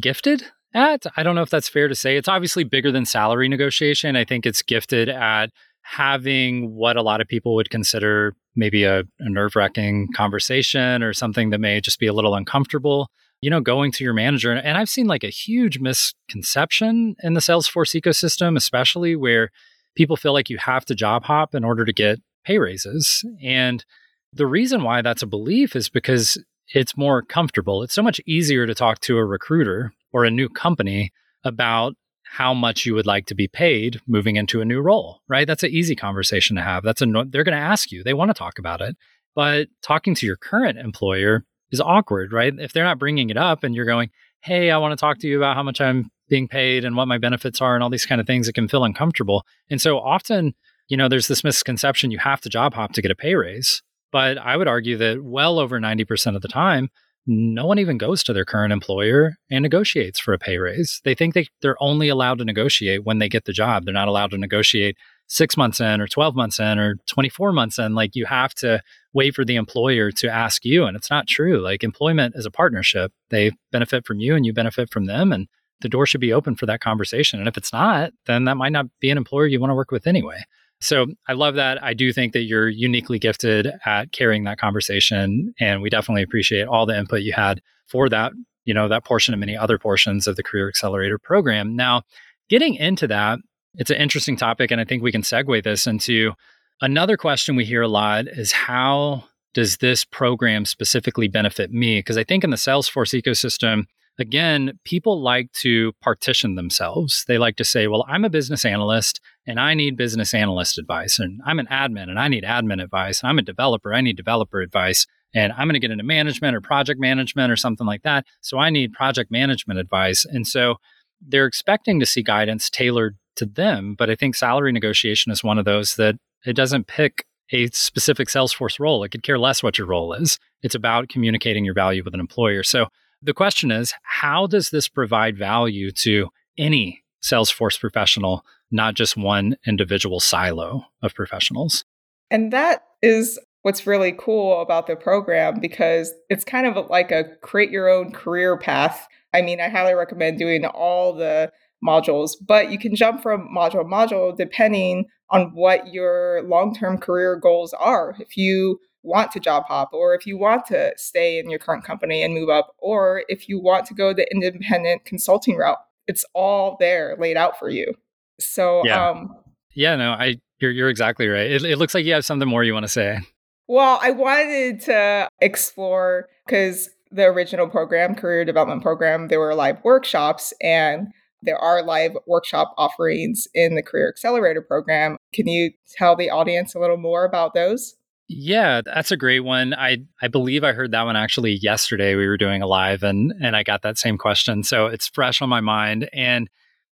gifted 0.00 0.44
at. 0.74 1.04
I 1.16 1.22
don't 1.22 1.34
know 1.34 1.42
if 1.42 1.50
that's 1.50 1.68
fair 1.68 1.86
to 1.86 1.94
say. 1.94 2.16
It's 2.16 2.28
obviously 2.28 2.64
bigger 2.64 2.90
than 2.90 3.04
salary 3.04 3.48
negotiation. 3.48 4.16
I 4.16 4.24
think 4.24 4.46
it's 4.46 4.62
gifted 4.62 5.10
at 5.10 5.50
having 5.88 6.74
what 6.74 6.96
a 6.96 7.02
lot 7.02 7.20
of 7.20 7.28
people 7.28 7.54
would 7.54 7.70
consider 7.70 8.34
maybe 8.54 8.84
a, 8.84 9.00
a 9.20 9.28
nerve 9.28 9.54
wracking 9.54 10.08
conversation 10.14 11.02
or 11.02 11.12
something 11.12 11.50
that 11.50 11.60
may 11.60 11.80
just 11.80 12.00
be 12.00 12.06
a 12.06 12.12
little 12.12 12.34
uncomfortable 12.34 13.08
you 13.40 13.50
know, 13.50 13.60
going 13.60 13.92
to 13.92 14.04
your 14.04 14.14
manager. 14.14 14.52
And 14.52 14.78
I've 14.78 14.88
seen 14.88 15.06
like 15.06 15.24
a 15.24 15.28
huge 15.28 15.78
misconception 15.78 17.16
in 17.22 17.34
the 17.34 17.40
Salesforce 17.40 18.00
ecosystem, 18.00 18.56
especially 18.56 19.14
where 19.14 19.50
people 19.94 20.16
feel 20.16 20.32
like 20.32 20.50
you 20.50 20.58
have 20.58 20.84
to 20.86 20.94
job 20.94 21.24
hop 21.24 21.54
in 21.54 21.64
order 21.64 21.84
to 21.84 21.92
get 21.92 22.20
pay 22.44 22.58
raises. 22.58 23.24
And 23.42 23.84
the 24.32 24.46
reason 24.46 24.82
why 24.82 25.02
that's 25.02 25.22
a 25.22 25.26
belief 25.26 25.76
is 25.76 25.88
because 25.88 26.42
it's 26.74 26.96
more 26.96 27.22
comfortable. 27.22 27.82
It's 27.82 27.94
so 27.94 28.02
much 28.02 28.20
easier 28.26 28.66
to 28.66 28.74
talk 28.74 29.00
to 29.00 29.18
a 29.18 29.24
recruiter 29.24 29.92
or 30.12 30.24
a 30.24 30.30
new 30.30 30.48
company 30.48 31.12
about 31.44 31.94
how 32.32 32.52
much 32.52 32.84
you 32.84 32.94
would 32.94 33.06
like 33.06 33.26
to 33.26 33.34
be 33.34 33.49
paid 33.49 34.00
moving 34.06 34.37
into 34.37 34.61
a 34.61 34.64
new 34.64 34.81
role, 34.81 35.23
right? 35.28 35.46
That's 35.46 35.62
an 35.62 35.70
easy 35.70 35.96
conversation 35.96 36.56
to 36.56 36.62
have. 36.62 36.82
That's 36.82 37.02
a 37.02 37.06
they're 37.06 37.44
going 37.44 37.56
to 37.56 37.62
ask 37.62 37.90
you. 37.90 38.02
They 38.02 38.14
want 38.14 38.31
to 38.31 38.34
talk 38.34 38.58
about 38.58 38.81
it. 38.81 38.96
But 39.34 39.69
talking 39.82 40.14
to 40.17 40.26
your 40.26 40.37
current 40.37 40.78
employer, 40.78 41.44
is 41.70 41.81
awkward, 41.81 42.32
right? 42.32 42.52
If 42.58 42.73
they're 42.73 42.84
not 42.84 42.99
bringing 42.99 43.31
it 43.31 43.37
up 43.37 43.64
and 43.64 43.75
you're 43.75 43.84
going, 43.84 44.11
hey, 44.40 44.70
I 44.70 44.78
want 44.78 44.93
to 44.93 44.96
talk 44.96 45.19
to 45.20 45.28
you 45.28 45.37
about 45.37 45.56
how 45.56 45.62
much 45.62 45.81
I'm 45.81 46.11
being 46.28 46.49
paid 46.49 46.84
and 46.84 46.96
what 46.96 47.08
my 47.08 47.19
benefits 47.19 47.61
are 47.61 47.75
and 47.75 47.82
all 47.82 47.90
these 47.90 48.06
kind 48.06 48.20
of 48.20 48.26
things, 48.26 48.49
it 48.49 48.55
can 48.55 48.69
feel 48.69 48.84
uncomfortable. 48.84 49.44
And 49.70 49.81
so 49.81 49.99
often, 49.99 50.55
you 50.88 50.96
know, 50.96 51.08
there's 51.08 51.28
this 51.28 51.44
misconception 51.44 52.11
you 52.11 52.19
have 52.19 52.40
to 52.43 52.49
job 52.49 52.75
hop 52.75 52.93
to 52.93 53.02
get 53.02 53.11
a 53.11 53.17
pay 53.17 53.34
raise. 53.34 53.82
But 54.12 54.38
I 54.38 54.56
would 54.56 54.69
argue 54.69 54.96
that 54.99 55.25
well 55.25 55.58
over 55.58 55.81
90% 55.81 56.37
of 56.37 56.43
the 56.43 56.49
time, 56.49 56.90
no 57.26 57.67
one 57.67 57.78
even 57.78 57.99
goes 57.99 58.23
to 58.25 58.32
their 58.32 58.44
current 58.44 58.73
employer 58.73 59.37
and 59.50 59.62
negotiates 59.62 60.20
for 60.20 60.32
a 60.32 60.38
pay 60.38 60.58
raise. 60.58 61.00
They 61.05 61.14
think 61.14 61.34
they, 61.34 61.49
they're 61.61 61.82
only 61.82 62.08
allowed 62.08 62.38
to 62.38 62.44
negotiate 62.44 63.05
when 63.05 63.19
they 63.19 63.28
get 63.28 63.44
the 63.44 63.52
job. 63.52 63.84
They're 63.84 63.94
not 63.94 64.08
allowed 64.08 64.31
to 64.31 64.38
negotiate 64.38 64.96
six 65.26 65.56
months 65.56 65.81
in 65.81 66.00
or 66.00 66.06
12 66.06 66.37
months 66.37 66.61
in 66.61 66.78
or 66.78 66.96
24 67.06 67.52
months 67.52 67.78
in. 67.78 67.94
Like 67.94 68.14
you 68.14 68.26
have 68.26 68.55
to 68.56 68.81
wait 69.12 69.34
for 69.34 69.44
the 69.44 69.56
employer 69.56 70.12
to 70.12 70.28
ask 70.28 70.64
you. 70.64 70.84
And 70.84 70.96
it's 70.96 71.11
not 71.11 71.26
true. 71.26 71.61
Like 71.61 71.82
employment 71.82 72.34
is 72.37 72.46
a 72.46 72.50
partnership. 72.50 73.12
They 73.31 73.50
benefit 73.73 74.06
from 74.06 74.20
you 74.20 74.37
and 74.37 74.46
you 74.46 74.52
benefit 74.52 74.90
from 74.90 75.06
them. 75.06 75.32
And 75.32 75.49
the 75.81 75.88
door 75.88 76.06
should 76.06 76.20
be 76.20 76.32
open 76.32 76.55
for 76.55 76.67
that 76.67 76.81
conversation. 76.81 77.40
And 77.40 77.49
if 77.49 77.56
it's 77.56 77.73
not, 77.73 78.12
then 78.26 78.45
that 78.45 78.56
might 78.56 78.73
not 78.73 78.87
be 79.00 79.11
an 79.11 79.18
employer 79.18 79.47
you 79.47 79.61
want 79.61 79.71
to 79.71 79.75
work 79.75 79.90
with 79.90 80.06
anyway. 80.06 80.42
So 80.80 81.06
I 81.26 81.33
love 81.33 81.54
that. 81.54 81.83
I 81.83 81.95
do 81.95 82.12
think 82.12 82.33
that 82.33 82.42
you're 82.42 82.68
uniquely 82.68 83.18
gifted 83.18 83.71
at 83.85 84.12
carrying 84.12 84.45
that 84.45 84.59
conversation. 84.59 85.54
And 85.59 85.80
we 85.80 85.88
definitely 85.88 86.23
appreciate 86.23 86.68
all 86.68 86.87
the 86.87 86.99
input 86.99 87.23
you 87.23 87.33
had 87.33 87.62
for 87.88 88.09
that, 88.11 88.33
you 88.64 88.75
know, 88.75 88.88
that 88.88 89.04
portion 89.04 89.33
and 89.33 89.40
many 89.40 89.56
other 89.56 89.78
portions 89.78 90.26
of 90.26 90.37
the 90.37 90.42
Career 90.42 90.68
Accelerator 90.68 91.18
program. 91.18 91.75
Now, 91.76 92.02
getting 92.49 92.75
into 92.75 93.06
that, 93.09 93.38
it's 93.75 93.90
an 93.90 93.97
interesting 93.97 94.37
topic, 94.37 94.71
and 94.71 94.80
I 94.80 94.85
think 94.85 95.02
we 95.02 95.12
can 95.12 95.23
segue 95.23 95.62
this 95.62 95.87
into 95.87 96.33
another 96.80 97.16
question 97.16 97.56
we 97.56 97.64
hear 97.64 97.83
a 97.83 97.88
lot 97.88 98.26
is 98.26 98.52
how 98.52 99.25
does 99.54 99.78
this 99.78 100.04
program 100.04 100.64
specifically 100.64 101.28
benefit 101.28 101.71
me? 101.73 101.99
Because 101.99 102.16
I 102.18 102.25
think 102.25 102.45
in 102.45 102.50
the 102.50 102.56
Salesforce 102.56 103.18
ecosystem, 103.21 103.85
again, 104.18 104.78
people 104.85 105.23
like 105.23 105.52
to 105.52 105.92
partition 106.00 106.54
themselves. 106.54 107.25
They 107.28 107.38
like 107.38 107.56
to 107.56 107.64
say, 107.64 107.87
well, 107.87 108.04
I'm 108.08 108.25
a 108.25 108.30
business 108.30 108.64
analyst 108.64 109.20
and 109.46 109.61
I 109.61 109.75
need 109.75 109.96
business 109.96 110.35
analyst 110.35 110.78
advice. 110.78 111.18
And 111.18 111.40
I'm 111.44 111.58
an 111.58 111.66
admin 111.66 112.08
and 112.08 112.18
I 112.18 112.28
need 112.28 112.44
admin 112.44 112.82
advice. 112.82 113.20
And 113.20 113.28
I'm 113.28 113.38
a 113.38 113.42
developer, 113.42 113.94
I 113.94 114.00
need 114.00 114.16
developer 114.16 114.61
advice. 114.61 115.06
And 115.35 115.52
I'm 115.52 115.66
going 115.66 115.75
to 115.75 115.80
get 115.80 115.90
into 115.90 116.04
management 116.04 116.56
or 116.56 116.61
project 116.61 116.99
management 117.00 117.52
or 117.52 117.56
something 117.56 117.87
like 117.87 118.02
that. 118.02 118.25
So 118.40 118.58
I 118.58 118.70
need 118.70 118.92
project 118.92 119.30
management 119.30 119.78
advice. 119.78 120.25
And 120.25 120.46
so 120.46 120.76
they're 121.20 121.46
expecting 121.46 122.00
to 122.00 122.06
see 122.06 122.23
guidance 122.23 122.70
tailored 122.70 123.16
to 123.37 123.46
them. 123.46 123.94
But 123.99 124.08
I 124.08 124.14
think 124.14 124.35
salary 124.35 124.73
negotiation 124.73 125.30
is 125.30 125.44
one 125.44 125.58
of 125.58 125.64
those 125.64 125.94
that 125.96 126.16
it 126.46 126.54
doesn't 126.54 126.87
pick 126.87 127.25
a 127.52 127.68
specific 127.68 128.28
Salesforce 128.28 128.80
role. 128.80 129.04
It 129.04 129.11
could 129.11 129.23
care 129.23 129.38
less 129.38 129.62
what 129.62 129.78
your 129.78 129.87
role 129.87 130.12
is. 130.14 130.38
It's 130.62 130.75
about 130.75 131.08
communicating 131.08 131.64
your 131.64 131.75
value 131.75 132.02
with 132.04 132.14
an 132.14 132.20
employer. 132.20 132.62
So 132.62 132.87
the 133.23 133.35
question 133.35 133.70
is, 133.70 133.94
how 134.02 134.46
does 134.46 134.70
this 134.70 134.88
provide 134.88 135.37
value 135.37 135.90
to 135.92 136.28
any 136.58 137.02
Salesforce 137.23 137.78
professional, 137.78 138.44
not 138.70 138.94
just 138.94 139.16
one 139.16 139.56
individual 139.66 140.20
silo 140.20 140.85
of 141.02 141.14
professionals? 141.14 141.85
And 142.30 142.52
that 142.52 142.85
is 143.02 143.38
what's 143.62 143.87
really 143.87 144.14
cool 144.16 144.61
about 144.61 144.87
the 144.87 144.96
program 144.96 145.58
because 145.61 146.12
it's 146.28 146.44
kind 146.44 146.66
of 146.66 146.88
like 146.88 147.11
a 147.11 147.25
create 147.42 147.70
your 147.70 147.88
own 147.88 148.12
career 148.12 148.56
path. 148.56 149.08
I 149.35 149.42
mean, 149.42 149.61
I 149.61 149.68
highly 149.68 149.94
recommend 149.94 150.38
doing 150.38 150.64
all 150.64 151.12
the 151.12 151.50
modules, 151.85 152.32
but 152.40 152.70
you 152.70 152.78
can 152.78 152.94
jump 152.94 153.23
from 153.23 153.49
module 153.54 153.73
to 153.73 153.85
module 153.85 154.37
depending 154.37 155.06
on 155.30 155.52
what 155.54 155.92
your 155.92 156.42
long 156.44 156.75
term 156.75 156.99
career 156.99 157.37
goals 157.37 157.73
are. 157.73 158.14
If 158.18 158.37
you 158.37 158.80
want 159.06 159.30
to 159.32 159.40
job 159.40 159.64
hop 159.68 159.90
or 159.92 160.14
if 160.14 160.26
you 160.26 160.36
want 160.36 160.66
to 160.66 160.92
stay 160.96 161.38
in 161.38 161.48
your 161.48 161.58
current 161.58 161.84
company 161.84 162.22
and 162.22 162.34
move 162.34 162.48
up 162.48 162.75
or 162.78 163.22
if 163.28 163.48
you 163.48 163.60
want 163.60 163.86
to 163.86 163.94
go 163.94 164.12
the 164.12 164.30
independent 164.32 165.04
consulting 165.04 165.56
route 165.56 165.78
it's 166.06 166.25
all 166.34 166.76
there 166.78 167.16
laid 167.18 167.36
out 167.36 167.58
for 167.58 167.68
you. 167.68 167.94
So 168.40 168.82
yeah. 168.84 169.10
um 169.10 169.34
yeah 169.75 169.96
no 169.96 170.12
i 170.12 170.36
you're, 170.58 170.70
you're 170.70 170.88
exactly 170.88 171.28
right. 171.28 171.50
It, 171.50 171.64
it 171.64 171.76
looks 171.76 171.94
like 171.94 172.06
you 172.06 172.14
have 172.14 172.25
something 172.25 172.48
more 172.48 172.64
you 172.64 172.72
want 172.72 172.84
to 172.84 172.88
say. 172.88 173.20
Well 173.68 173.98
i 174.02 174.10
wanted 174.10 174.80
to 174.82 175.28
explore 175.40 176.28
because 176.46 176.90
the 177.10 177.25
original 177.25 177.68
program 177.68 178.14
career 178.14 178.44
development 178.44 178.82
program 178.82 179.28
there 179.28 179.40
were 179.40 179.54
live 179.54 179.78
workshops 179.84 180.52
and 180.60 181.08
there 181.42 181.58
are 181.58 181.82
live 181.82 182.16
workshop 182.26 182.75
offerings 182.76 183.46
in 183.54 183.75
the 183.75 183.82
career 183.82 184.08
accelerator 184.08 184.62
program. 184.62 185.16
Can 185.32 185.46
you 185.46 185.72
tell 185.96 186.16
the 186.16 186.30
audience 186.30 186.75
a 186.75 186.80
little 186.80 186.96
more 186.96 187.25
about 187.25 187.54
those 187.54 187.94
yeah, 188.28 188.80
that's 188.85 189.12
a 189.12 189.16
great 189.16 189.40
one. 189.40 189.73
I 189.75 189.99
I 190.21 190.28
believe 190.28 190.64
I 190.64 190.73
heard 190.73 190.90
that 190.90 191.04
one 191.04 191.16
actually 191.16 191.52
yesterday. 191.52 192.16
We 192.16 192.26
were 192.26 192.37
doing 192.37 192.61
a 192.61 192.66
live 192.66 193.02
and 193.02 193.33
and 193.40 193.54
I 193.56 193.62
got 193.62 193.83
that 193.83 193.99
same 193.99 194.18
question. 194.18 194.64
So 194.64 194.87
it's 194.87 195.09
fresh 195.09 195.40
on 195.40 195.49
my 195.49 195.61
mind. 195.61 196.09
And 196.12 196.49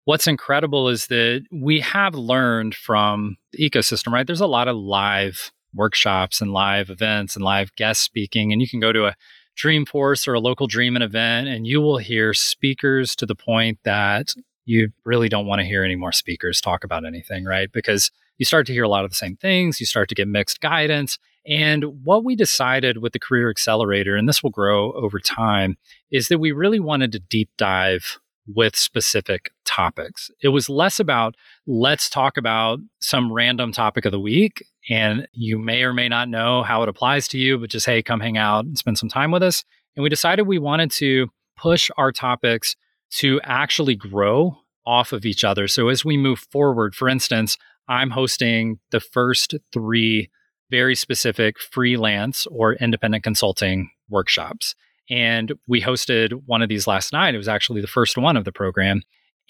what's 0.05 0.27
incredible 0.27 0.89
is 0.89 1.07
that 1.07 1.43
we 1.51 1.79
have 1.79 2.13
learned 2.13 2.75
from 2.75 3.37
the 3.51 3.67
ecosystem, 3.67 4.11
right? 4.11 4.27
There's 4.27 4.41
a 4.41 4.47
lot 4.47 4.67
of 4.67 4.75
live 4.75 5.51
workshops 5.73 6.39
and 6.39 6.53
live 6.53 6.91
events 6.91 7.35
and 7.35 7.43
live 7.43 7.75
guest 7.75 8.01
speaking. 8.01 8.51
And 8.51 8.61
you 8.61 8.69
can 8.69 8.79
go 8.79 8.91
to 8.91 9.05
a 9.05 9.15
Dreamforce 9.57 10.27
or 10.27 10.33
a 10.33 10.39
local 10.39 10.67
Dreamin' 10.67 11.01
event 11.01 11.47
and 11.47 11.65
you 11.65 11.81
will 11.81 11.97
hear 11.97 12.33
speakers 12.33 13.15
to 13.15 13.25
the 13.25 13.35
point 13.35 13.79
that 13.85 14.33
you 14.65 14.89
really 15.03 15.29
don't 15.29 15.45
want 15.45 15.59
to 15.59 15.65
hear 15.65 15.83
any 15.83 15.95
more 15.95 16.11
speakers 16.11 16.61
talk 16.61 16.83
about 16.83 17.05
anything, 17.05 17.43
right? 17.43 17.71
Because 17.71 18.11
you 18.37 18.45
start 18.45 18.67
to 18.67 18.73
hear 18.73 18.83
a 18.83 18.89
lot 18.89 19.05
of 19.05 19.11
the 19.11 19.15
same 19.15 19.35
things, 19.35 19.79
you 19.79 19.85
start 19.85 20.09
to 20.09 20.15
get 20.15 20.27
mixed 20.27 20.61
guidance. 20.61 21.17
And 21.45 22.05
what 22.05 22.23
we 22.23 22.35
decided 22.35 22.99
with 22.99 23.13
the 23.13 23.19
Career 23.19 23.49
Accelerator, 23.49 24.15
and 24.15 24.29
this 24.29 24.41
will 24.41 24.49
grow 24.49 24.93
over 24.93 25.19
time, 25.19 25.77
is 26.11 26.29
that 26.29 26.39
we 26.39 26.51
really 26.51 26.79
wanted 26.79 27.11
to 27.11 27.19
deep 27.19 27.49
dive 27.57 28.19
with 28.47 28.75
specific 28.75 29.51
topics. 29.65 30.29
It 30.41 30.49
was 30.49 30.69
less 30.69 30.99
about 30.99 31.35
let's 31.65 32.09
talk 32.09 32.37
about 32.37 32.79
some 32.99 33.31
random 33.31 33.71
topic 33.71 34.05
of 34.05 34.11
the 34.11 34.19
week. 34.19 34.65
And 34.89 35.27
you 35.31 35.57
may 35.57 35.83
or 35.83 35.93
may 35.93 36.09
not 36.09 36.29
know 36.29 36.63
how 36.63 36.83
it 36.83 36.89
applies 36.89 37.27
to 37.29 37.37
you, 37.37 37.57
but 37.57 37.69
just, 37.69 37.85
hey, 37.85 38.01
come 38.01 38.19
hang 38.19 38.37
out 38.37 38.65
and 38.65 38.77
spend 38.77 38.97
some 38.97 39.09
time 39.09 39.31
with 39.31 39.43
us. 39.43 39.63
And 39.95 40.03
we 40.03 40.09
decided 40.09 40.47
we 40.47 40.59
wanted 40.59 40.91
to 40.91 41.29
push 41.57 41.89
our 41.97 42.11
topics 42.11 42.75
to 43.11 43.39
actually 43.43 43.95
grow 43.95 44.57
off 44.85 45.13
of 45.13 45.25
each 45.25 45.43
other. 45.43 45.67
So 45.67 45.87
as 45.87 46.03
we 46.03 46.17
move 46.17 46.39
forward, 46.51 46.95
for 46.95 47.07
instance, 47.07 47.57
I'm 47.87 48.09
hosting 48.09 48.79
the 48.91 48.99
first 48.99 49.55
three 49.71 50.29
very 50.71 50.95
specific 50.95 51.59
freelance 51.59 52.47
or 52.47 52.73
independent 52.73 53.23
consulting 53.23 53.89
workshops. 54.09 54.75
And 55.09 55.53
we 55.67 55.81
hosted 55.81 56.33
one 56.45 56.61
of 56.61 56.69
these 56.69 56.87
last 56.87 57.13
night. 57.13 57.35
It 57.35 57.37
was 57.37 57.47
actually 57.47 57.81
the 57.81 57.87
first 57.87 58.17
one 58.17 58.37
of 58.37 58.45
the 58.45 58.51
program. 58.51 59.01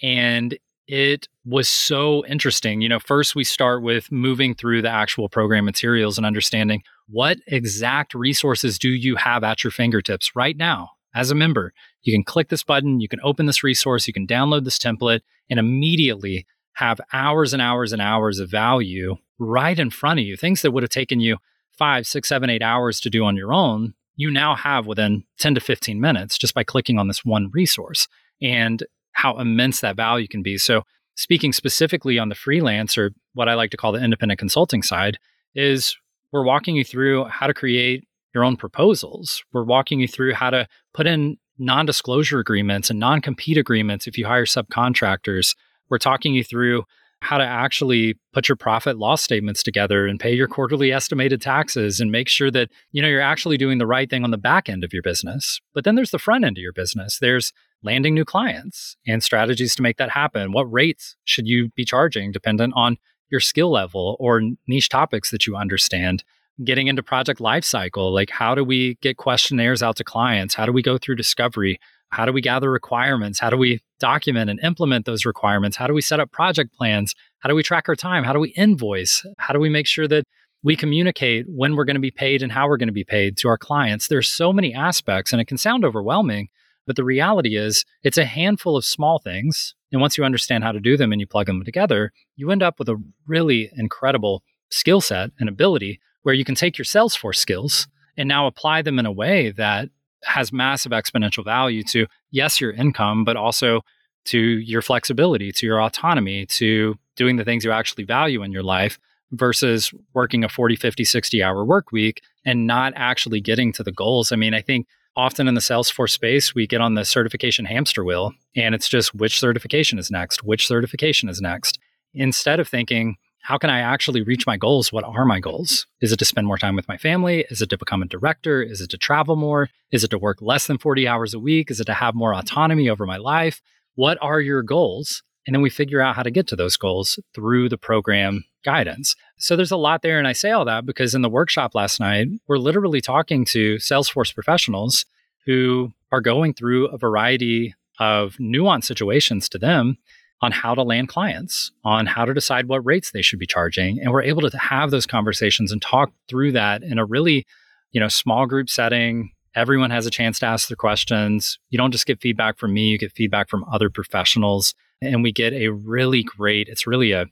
And 0.02 0.58
it 0.86 1.28
was 1.46 1.68
so 1.68 2.26
interesting. 2.26 2.80
You 2.80 2.88
know, 2.88 2.98
first 2.98 3.34
we 3.34 3.44
start 3.44 3.82
with 3.82 4.12
moving 4.12 4.54
through 4.54 4.82
the 4.82 4.90
actual 4.90 5.28
program 5.28 5.64
materials 5.64 6.18
and 6.18 6.26
understanding 6.26 6.82
what 7.08 7.38
exact 7.46 8.14
resources 8.14 8.78
do 8.78 8.90
you 8.90 9.16
have 9.16 9.44
at 9.44 9.64
your 9.64 9.70
fingertips 9.70 10.36
right 10.36 10.56
now 10.56 10.90
as 11.14 11.30
a 11.30 11.34
member. 11.34 11.72
You 12.02 12.12
can 12.12 12.24
click 12.24 12.48
this 12.48 12.62
button, 12.62 13.00
you 13.00 13.08
can 13.08 13.20
open 13.22 13.46
this 13.46 13.62
resource, 13.62 14.06
you 14.06 14.12
can 14.12 14.26
download 14.26 14.64
this 14.64 14.78
template, 14.78 15.20
and 15.48 15.58
immediately 15.58 16.46
have 16.74 17.00
hours 17.12 17.52
and 17.52 17.62
hours 17.62 17.92
and 17.92 18.02
hours 18.02 18.38
of 18.38 18.50
value 18.50 19.16
right 19.38 19.78
in 19.78 19.90
front 19.90 20.20
of 20.20 20.26
you. 20.26 20.36
Things 20.36 20.62
that 20.62 20.72
would 20.72 20.82
have 20.82 20.90
taken 20.90 21.20
you 21.20 21.38
five, 21.76 22.06
six, 22.06 22.28
seven, 22.28 22.50
eight 22.50 22.62
hours 22.62 23.00
to 23.00 23.10
do 23.10 23.24
on 23.24 23.36
your 23.36 23.52
own, 23.52 23.94
you 24.16 24.30
now 24.30 24.54
have 24.54 24.86
within 24.86 25.24
10 25.38 25.56
to 25.56 25.60
15 25.60 26.00
minutes 26.00 26.38
just 26.38 26.54
by 26.54 26.62
clicking 26.62 26.98
on 26.98 27.08
this 27.08 27.24
one 27.24 27.50
resource 27.52 28.06
and 28.40 28.84
how 29.12 29.38
immense 29.38 29.80
that 29.80 29.96
value 29.96 30.28
can 30.28 30.42
be. 30.42 30.58
So, 30.58 30.82
speaking 31.16 31.52
specifically 31.52 32.18
on 32.18 32.28
the 32.28 32.34
freelance 32.34 32.98
or 32.98 33.12
what 33.34 33.48
I 33.48 33.54
like 33.54 33.70
to 33.70 33.76
call 33.76 33.92
the 33.92 34.02
independent 34.02 34.38
consulting 34.38 34.82
side, 34.82 35.18
is 35.54 35.96
we're 36.32 36.44
walking 36.44 36.74
you 36.74 36.84
through 36.84 37.26
how 37.26 37.46
to 37.46 37.54
create 37.54 38.04
your 38.34 38.44
own 38.44 38.56
proposals. 38.56 39.44
We're 39.52 39.64
walking 39.64 40.00
you 40.00 40.08
through 40.08 40.34
how 40.34 40.50
to 40.50 40.66
put 40.92 41.06
in 41.06 41.38
non 41.58 41.86
disclosure 41.86 42.40
agreements 42.40 42.90
and 42.90 42.98
non 42.98 43.20
compete 43.20 43.56
agreements 43.56 44.06
if 44.06 44.18
you 44.18 44.26
hire 44.26 44.44
subcontractors. 44.44 45.54
We're 45.94 45.98
talking 45.98 46.34
you 46.34 46.42
through 46.42 46.82
how 47.20 47.38
to 47.38 47.44
actually 47.44 48.18
put 48.32 48.48
your 48.48 48.56
profit 48.56 48.98
loss 48.98 49.22
statements 49.22 49.62
together 49.62 50.08
and 50.08 50.18
pay 50.18 50.34
your 50.34 50.48
quarterly 50.48 50.90
estimated 50.90 51.40
taxes 51.40 52.00
and 52.00 52.10
make 52.10 52.28
sure 52.28 52.50
that 52.50 52.68
you 52.90 53.00
know 53.00 53.06
you're 53.06 53.20
actually 53.20 53.56
doing 53.56 53.78
the 53.78 53.86
right 53.86 54.10
thing 54.10 54.24
on 54.24 54.32
the 54.32 54.36
back 54.36 54.68
end 54.68 54.82
of 54.82 54.92
your 54.92 55.02
business. 55.02 55.60
But 55.72 55.84
then 55.84 55.94
there's 55.94 56.10
the 56.10 56.18
front 56.18 56.44
end 56.44 56.58
of 56.58 56.62
your 56.62 56.72
business. 56.72 57.20
There's 57.20 57.52
landing 57.84 58.12
new 58.12 58.24
clients 58.24 58.96
and 59.06 59.22
strategies 59.22 59.76
to 59.76 59.82
make 59.82 59.98
that 59.98 60.10
happen. 60.10 60.50
What 60.50 60.64
rates 60.64 61.14
should 61.22 61.46
you 61.46 61.68
be 61.76 61.84
charging 61.84 62.32
dependent 62.32 62.74
on 62.74 62.96
your 63.30 63.40
skill 63.40 63.70
level 63.70 64.16
or 64.18 64.42
niche 64.66 64.88
topics 64.88 65.30
that 65.30 65.46
you 65.46 65.54
understand? 65.54 66.24
Getting 66.64 66.88
into 66.88 67.04
project 67.04 67.38
lifecycle 67.38 68.12
like 68.12 68.30
how 68.30 68.56
do 68.56 68.64
we 68.64 68.96
get 68.96 69.16
questionnaires 69.16 69.80
out 69.80 69.94
to 69.98 70.02
clients? 70.02 70.56
How 70.56 70.66
do 70.66 70.72
we 70.72 70.82
go 70.82 70.98
through 70.98 71.14
discovery? 71.14 71.78
How 72.08 72.26
do 72.26 72.32
we 72.32 72.40
gather 72.40 72.68
requirements? 72.68 73.38
How 73.38 73.50
do 73.50 73.56
we 73.56 73.80
document 73.98 74.50
and 74.50 74.60
implement 74.60 75.06
those 75.06 75.24
requirements? 75.24 75.76
How 75.76 75.86
do 75.86 75.94
we 75.94 76.00
set 76.00 76.20
up 76.20 76.30
project 76.30 76.74
plans? 76.74 77.14
How 77.40 77.48
do 77.48 77.54
we 77.54 77.62
track 77.62 77.88
our 77.88 77.96
time? 77.96 78.24
How 78.24 78.32
do 78.32 78.40
we 78.40 78.50
invoice? 78.50 79.24
How 79.38 79.52
do 79.52 79.60
we 79.60 79.68
make 79.68 79.86
sure 79.86 80.08
that 80.08 80.24
we 80.62 80.76
communicate 80.76 81.46
when 81.48 81.76
we're 81.76 81.84
going 81.84 81.96
to 81.96 82.00
be 82.00 82.10
paid 82.10 82.42
and 82.42 82.50
how 82.50 82.68
we're 82.68 82.78
going 82.78 82.88
to 82.88 82.92
be 82.92 83.04
paid 83.04 83.36
to 83.38 83.48
our 83.48 83.58
clients? 83.58 84.08
There's 84.08 84.28
so 84.28 84.52
many 84.52 84.74
aspects 84.74 85.32
and 85.32 85.40
it 85.40 85.46
can 85.46 85.58
sound 85.58 85.84
overwhelming, 85.84 86.48
but 86.86 86.96
the 86.96 87.04
reality 87.04 87.56
is 87.56 87.84
it's 88.02 88.18
a 88.18 88.24
handful 88.24 88.76
of 88.76 88.84
small 88.84 89.18
things. 89.18 89.74
And 89.92 90.00
once 90.00 90.18
you 90.18 90.24
understand 90.24 90.64
how 90.64 90.72
to 90.72 90.80
do 90.80 90.96
them 90.96 91.12
and 91.12 91.20
you 91.20 91.26
plug 91.26 91.46
them 91.46 91.64
together, 91.64 92.12
you 92.36 92.50
end 92.50 92.62
up 92.62 92.78
with 92.78 92.88
a 92.88 93.02
really 93.26 93.70
incredible 93.76 94.42
skill 94.70 95.00
set 95.00 95.30
and 95.38 95.48
ability 95.48 96.00
where 96.22 96.34
you 96.34 96.44
can 96.44 96.54
take 96.54 96.76
your 96.76 96.84
Salesforce 96.84 97.36
skills 97.36 97.86
and 98.16 98.28
now 98.28 98.46
apply 98.46 98.82
them 98.82 98.98
in 98.98 99.06
a 99.06 99.12
way 99.12 99.50
that 99.52 99.88
has 100.24 100.52
massive 100.52 100.92
exponential 100.92 101.44
value 101.44 101.82
to, 101.84 102.06
yes, 102.30 102.60
your 102.60 102.72
income, 102.72 103.24
but 103.24 103.36
also 103.36 103.80
to 104.26 104.38
your 104.38 104.82
flexibility, 104.82 105.52
to 105.52 105.66
your 105.66 105.82
autonomy, 105.82 106.46
to 106.46 106.96
doing 107.16 107.36
the 107.36 107.44
things 107.44 107.64
you 107.64 107.72
actually 107.72 108.04
value 108.04 108.42
in 108.42 108.52
your 108.52 108.62
life 108.62 108.98
versus 109.32 109.92
working 110.14 110.44
a 110.44 110.48
40, 110.48 110.76
50, 110.76 111.04
60 111.04 111.42
hour 111.42 111.64
work 111.64 111.92
week 111.92 112.22
and 112.44 112.66
not 112.66 112.92
actually 112.96 113.40
getting 113.40 113.72
to 113.72 113.82
the 113.82 113.92
goals. 113.92 114.32
I 114.32 114.36
mean, 114.36 114.54
I 114.54 114.60
think 114.60 114.86
often 115.16 115.48
in 115.48 115.54
the 115.54 115.60
Salesforce 115.60 116.10
space, 116.10 116.54
we 116.54 116.66
get 116.66 116.80
on 116.80 116.94
the 116.94 117.04
certification 117.04 117.64
hamster 117.64 118.04
wheel 118.04 118.32
and 118.56 118.74
it's 118.74 118.88
just 118.88 119.14
which 119.14 119.38
certification 119.38 119.98
is 119.98 120.10
next, 120.10 120.42
which 120.42 120.66
certification 120.66 121.28
is 121.28 121.40
next. 121.40 121.78
Instead 122.14 122.60
of 122.60 122.68
thinking, 122.68 123.16
how 123.44 123.58
can 123.58 123.68
I 123.68 123.80
actually 123.80 124.22
reach 124.22 124.46
my 124.46 124.56
goals? 124.56 124.90
What 124.90 125.04
are 125.04 125.26
my 125.26 125.38
goals? 125.38 125.86
Is 126.00 126.12
it 126.12 126.18
to 126.20 126.24
spend 126.24 126.46
more 126.46 126.56
time 126.56 126.74
with 126.74 126.88
my 126.88 126.96
family? 126.96 127.44
Is 127.50 127.60
it 127.60 127.68
to 127.68 127.76
become 127.76 128.00
a 128.00 128.06
director? 128.06 128.62
Is 128.62 128.80
it 128.80 128.88
to 128.88 128.96
travel 128.96 129.36
more? 129.36 129.68
Is 129.92 130.02
it 130.02 130.08
to 130.12 130.18
work 130.18 130.38
less 130.40 130.66
than 130.66 130.78
40 130.78 131.06
hours 131.06 131.34
a 131.34 131.38
week? 131.38 131.70
Is 131.70 131.78
it 131.78 131.84
to 131.84 131.92
have 131.92 132.14
more 132.14 132.34
autonomy 132.34 132.88
over 132.88 133.04
my 133.04 133.18
life? 133.18 133.60
What 133.96 134.16
are 134.22 134.40
your 134.40 134.62
goals? 134.62 135.22
And 135.46 135.54
then 135.54 135.60
we 135.60 135.68
figure 135.68 136.00
out 136.00 136.16
how 136.16 136.22
to 136.22 136.30
get 136.30 136.46
to 136.48 136.56
those 136.56 136.78
goals 136.78 137.18
through 137.34 137.68
the 137.68 137.76
program 137.76 138.44
guidance. 138.64 139.14
So 139.36 139.56
there's 139.56 139.70
a 139.70 139.76
lot 139.76 140.00
there. 140.00 140.18
And 140.18 140.26
I 140.26 140.32
say 140.32 140.50
all 140.50 140.64
that 140.64 140.86
because 140.86 141.14
in 141.14 141.20
the 141.20 141.28
workshop 141.28 141.74
last 141.74 142.00
night, 142.00 142.28
we're 142.48 142.56
literally 142.56 143.02
talking 143.02 143.44
to 143.50 143.76
Salesforce 143.76 144.34
professionals 144.34 145.04
who 145.44 145.92
are 146.10 146.22
going 146.22 146.54
through 146.54 146.86
a 146.86 146.96
variety 146.96 147.74
of 148.00 148.36
nuanced 148.40 148.84
situations 148.84 149.50
to 149.50 149.58
them 149.58 149.98
on 150.44 150.52
how 150.52 150.74
to 150.74 150.82
land 150.82 151.08
clients, 151.08 151.72
on 151.84 152.04
how 152.04 152.26
to 152.26 152.34
decide 152.34 152.68
what 152.68 152.84
rates 152.84 153.10
they 153.10 153.22
should 153.22 153.38
be 153.38 153.46
charging. 153.46 153.98
And 154.00 154.12
we're 154.12 154.22
able 154.22 154.42
to 154.48 154.58
have 154.58 154.90
those 154.90 155.06
conversations 155.06 155.72
and 155.72 155.80
talk 155.80 156.12
through 156.28 156.52
that 156.52 156.82
in 156.82 156.98
a 156.98 157.04
really, 157.06 157.46
you 157.92 158.00
know, 158.00 158.08
small 158.08 158.44
group 158.44 158.68
setting. 158.68 159.30
Everyone 159.54 159.90
has 159.90 160.04
a 160.04 160.10
chance 160.10 160.38
to 160.40 160.46
ask 160.46 160.68
their 160.68 160.76
questions. 160.76 161.58
You 161.70 161.78
don't 161.78 161.92
just 161.92 162.06
get 162.06 162.20
feedback 162.20 162.58
from 162.58 162.74
me, 162.74 162.88
you 162.88 162.98
get 162.98 163.12
feedback 163.12 163.48
from 163.48 163.64
other 163.72 163.88
professionals. 163.88 164.74
And 165.00 165.22
we 165.22 165.32
get 165.32 165.54
a 165.54 165.68
really 165.68 166.22
great, 166.22 166.68
it's 166.68 166.86
really 166.86 167.12
a, 167.12 167.24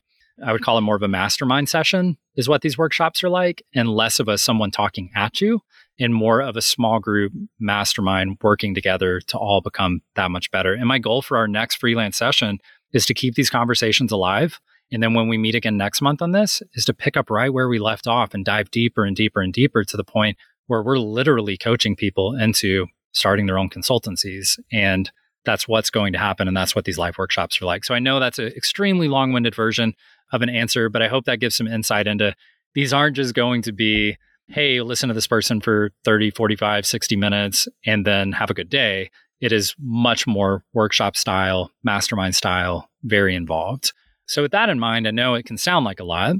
I 0.42 0.52
would 0.52 0.62
call 0.62 0.78
it 0.78 0.82
more 0.82 0.96
of 0.96 1.02
a 1.02 1.08
mastermind 1.08 1.68
session, 1.68 2.16
is 2.34 2.48
what 2.48 2.62
these 2.62 2.78
workshops 2.78 3.22
are 3.22 3.28
like, 3.28 3.62
and 3.74 3.90
less 3.90 4.20
of 4.20 4.28
a 4.28 4.38
someone 4.38 4.70
talking 4.70 5.10
at 5.14 5.42
you 5.42 5.60
and 6.00 6.14
more 6.14 6.40
of 6.40 6.56
a 6.56 6.62
small 6.62 6.98
group 6.98 7.32
mastermind 7.60 8.38
working 8.42 8.74
together 8.74 9.20
to 9.20 9.36
all 9.36 9.60
become 9.60 10.00
that 10.16 10.30
much 10.30 10.50
better. 10.50 10.72
And 10.72 10.86
my 10.86 10.98
goal 10.98 11.20
for 11.20 11.36
our 11.36 11.46
next 11.46 11.76
freelance 11.76 12.16
session 12.16 12.58
is 12.92 13.06
to 13.06 13.14
keep 13.14 13.34
these 13.34 13.50
conversations 13.50 14.12
alive. 14.12 14.60
And 14.90 15.02
then 15.02 15.14
when 15.14 15.28
we 15.28 15.38
meet 15.38 15.54
again 15.54 15.76
next 15.76 16.02
month 16.02 16.20
on 16.20 16.32
this, 16.32 16.62
is 16.74 16.84
to 16.84 16.94
pick 16.94 17.16
up 17.16 17.30
right 17.30 17.52
where 17.52 17.68
we 17.68 17.78
left 17.78 18.06
off 18.06 18.34
and 18.34 18.44
dive 18.44 18.70
deeper 18.70 19.04
and 19.04 19.16
deeper 19.16 19.40
and 19.40 19.52
deeper 19.52 19.84
to 19.84 19.96
the 19.96 20.04
point 20.04 20.36
where 20.66 20.82
we're 20.82 20.98
literally 20.98 21.56
coaching 21.56 21.96
people 21.96 22.34
into 22.36 22.86
starting 23.12 23.46
their 23.46 23.58
own 23.58 23.70
consultancies. 23.70 24.58
And 24.70 25.10
that's 25.44 25.66
what's 25.66 25.90
going 25.90 26.12
to 26.12 26.18
happen. 26.18 26.46
And 26.46 26.56
that's 26.56 26.74
what 26.74 26.84
these 26.84 26.98
live 26.98 27.18
workshops 27.18 27.60
are 27.60 27.64
like. 27.64 27.84
So 27.84 27.94
I 27.94 27.98
know 27.98 28.20
that's 28.20 28.38
an 28.38 28.48
extremely 28.48 29.08
long 29.08 29.32
winded 29.32 29.54
version 29.54 29.94
of 30.32 30.42
an 30.42 30.48
answer, 30.48 30.88
but 30.88 31.02
I 31.02 31.08
hope 31.08 31.24
that 31.24 31.40
gives 31.40 31.56
some 31.56 31.66
insight 31.66 32.06
into 32.06 32.34
these 32.74 32.92
aren't 32.92 33.16
just 33.16 33.34
going 33.34 33.62
to 33.62 33.72
be 33.72 34.16
hey, 34.48 34.82
listen 34.82 35.08
to 35.08 35.14
this 35.14 35.26
person 35.26 35.60
for 35.60 35.90
30, 36.04 36.30
45, 36.32 36.84
60 36.84 37.16
minutes 37.16 37.68
and 37.86 38.04
then 38.04 38.32
have 38.32 38.50
a 38.50 38.54
good 38.54 38.68
day. 38.68 39.10
It 39.42 39.52
is 39.52 39.74
much 39.78 40.26
more 40.26 40.64
workshop 40.72 41.16
style, 41.16 41.72
mastermind 41.82 42.36
style, 42.36 42.88
very 43.02 43.34
involved. 43.34 43.92
So, 44.26 44.40
with 44.40 44.52
that 44.52 44.68
in 44.68 44.78
mind, 44.78 45.06
I 45.06 45.10
know 45.10 45.34
it 45.34 45.44
can 45.44 45.58
sound 45.58 45.84
like 45.84 45.98
a 46.00 46.04
lot. 46.04 46.36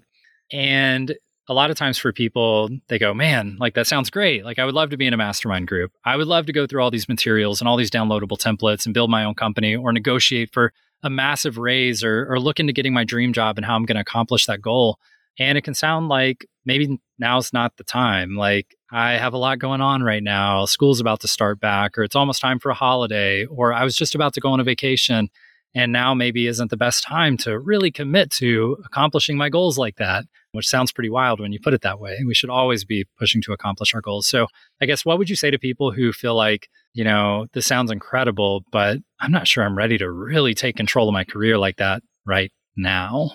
And 0.52 1.14
a 1.48 1.54
lot 1.54 1.70
of 1.70 1.76
times 1.76 1.98
for 1.98 2.12
people, 2.12 2.70
they 2.88 3.00
go, 3.00 3.12
man, 3.12 3.56
like 3.58 3.74
that 3.74 3.88
sounds 3.88 4.08
great. 4.08 4.44
Like 4.44 4.60
I 4.60 4.64
would 4.64 4.74
love 4.74 4.90
to 4.90 4.96
be 4.96 5.06
in 5.06 5.14
a 5.14 5.16
mastermind 5.16 5.66
group. 5.66 5.90
I 6.04 6.16
would 6.16 6.28
love 6.28 6.46
to 6.46 6.52
go 6.52 6.66
through 6.66 6.80
all 6.80 6.92
these 6.92 7.08
materials 7.08 7.60
and 7.60 7.66
all 7.66 7.76
these 7.76 7.90
downloadable 7.90 8.38
templates 8.38 8.84
and 8.84 8.94
build 8.94 9.10
my 9.10 9.24
own 9.24 9.34
company 9.34 9.74
or 9.74 9.92
negotiate 9.92 10.52
for 10.52 10.72
a 11.02 11.10
massive 11.10 11.58
raise 11.58 12.04
or, 12.04 12.26
or 12.30 12.38
look 12.38 12.60
into 12.60 12.72
getting 12.72 12.94
my 12.94 13.02
dream 13.02 13.32
job 13.32 13.58
and 13.58 13.66
how 13.66 13.74
I'm 13.74 13.84
going 13.84 13.96
to 13.96 14.02
accomplish 14.02 14.46
that 14.46 14.62
goal. 14.62 14.98
And 15.38 15.58
it 15.58 15.62
can 15.62 15.74
sound 15.74 16.08
like 16.08 16.46
maybe 16.64 17.00
now's 17.18 17.52
not 17.52 17.76
the 17.76 17.84
time. 17.84 18.36
Like 18.36 18.76
I 18.94 19.12
have 19.12 19.32
a 19.32 19.38
lot 19.38 19.58
going 19.58 19.80
on 19.80 20.02
right 20.02 20.22
now. 20.22 20.66
School's 20.66 21.00
about 21.00 21.20
to 21.20 21.28
start 21.28 21.58
back, 21.58 21.96
or 21.96 22.02
it's 22.02 22.14
almost 22.14 22.42
time 22.42 22.58
for 22.58 22.68
a 22.70 22.74
holiday, 22.74 23.46
or 23.46 23.72
I 23.72 23.84
was 23.84 23.96
just 23.96 24.14
about 24.14 24.34
to 24.34 24.40
go 24.40 24.50
on 24.50 24.60
a 24.60 24.64
vacation. 24.64 25.30
And 25.74 25.90
now 25.90 26.12
maybe 26.12 26.46
isn't 26.46 26.68
the 26.68 26.76
best 26.76 27.02
time 27.02 27.38
to 27.38 27.58
really 27.58 27.90
commit 27.90 28.30
to 28.32 28.76
accomplishing 28.84 29.38
my 29.38 29.48
goals 29.48 29.78
like 29.78 29.96
that, 29.96 30.26
which 30.52 30.68
sounds 30.68 30.92
pretty 30.92 31.08
wild 31.08 31.40
when 31.40 31.52
you 31.52 31.58
put 31.58 31.72
it 31.72 31.80
that 31.80 31.98
way. 31.98 32.18
We 32.26 32.34
should 32.34 32.50
always 32.50 32.84
be 32.84 33.06
pushing 33.18 33.40
to 33.42 33.54
accomplish 33.54 33.94
our 33.94 34.02
goals. 34.02 34.26
So, 34.26 34.48
I 34.82 34.84
guess 34.84 35.06
what 35.06 35.16
would 35.16 35.30
you 35.30 35.36
say 35.36 35.50
to 35.50 35.58
people 35.58 35.90
who 35.90 36.12
feel 36.12 36.34
like, 36.34 36.68
you 36.92 37.04
know, 37.04 37.46
this 37.54 37.64
sounds 37.64 37.90
incredible, 37.90 38.62
but 38.70 38.98
I'm 39.18 39.32
not 39.32 39.48
sure 39.48 39.64
I'm 39.64 39.78
ready 39.78 39.96
to 39.96 40.10
really 40.10 40.52
take 40.52 40.76
control 40.76 41.08
of 41.08 41.14
my 41.14 41.24
career 41.24 41.56
like 41.56 41.76
that 41.78 42.02
right 42.26 42.52
now? 42.76 43.30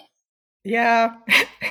Yeah. 0.64 1.16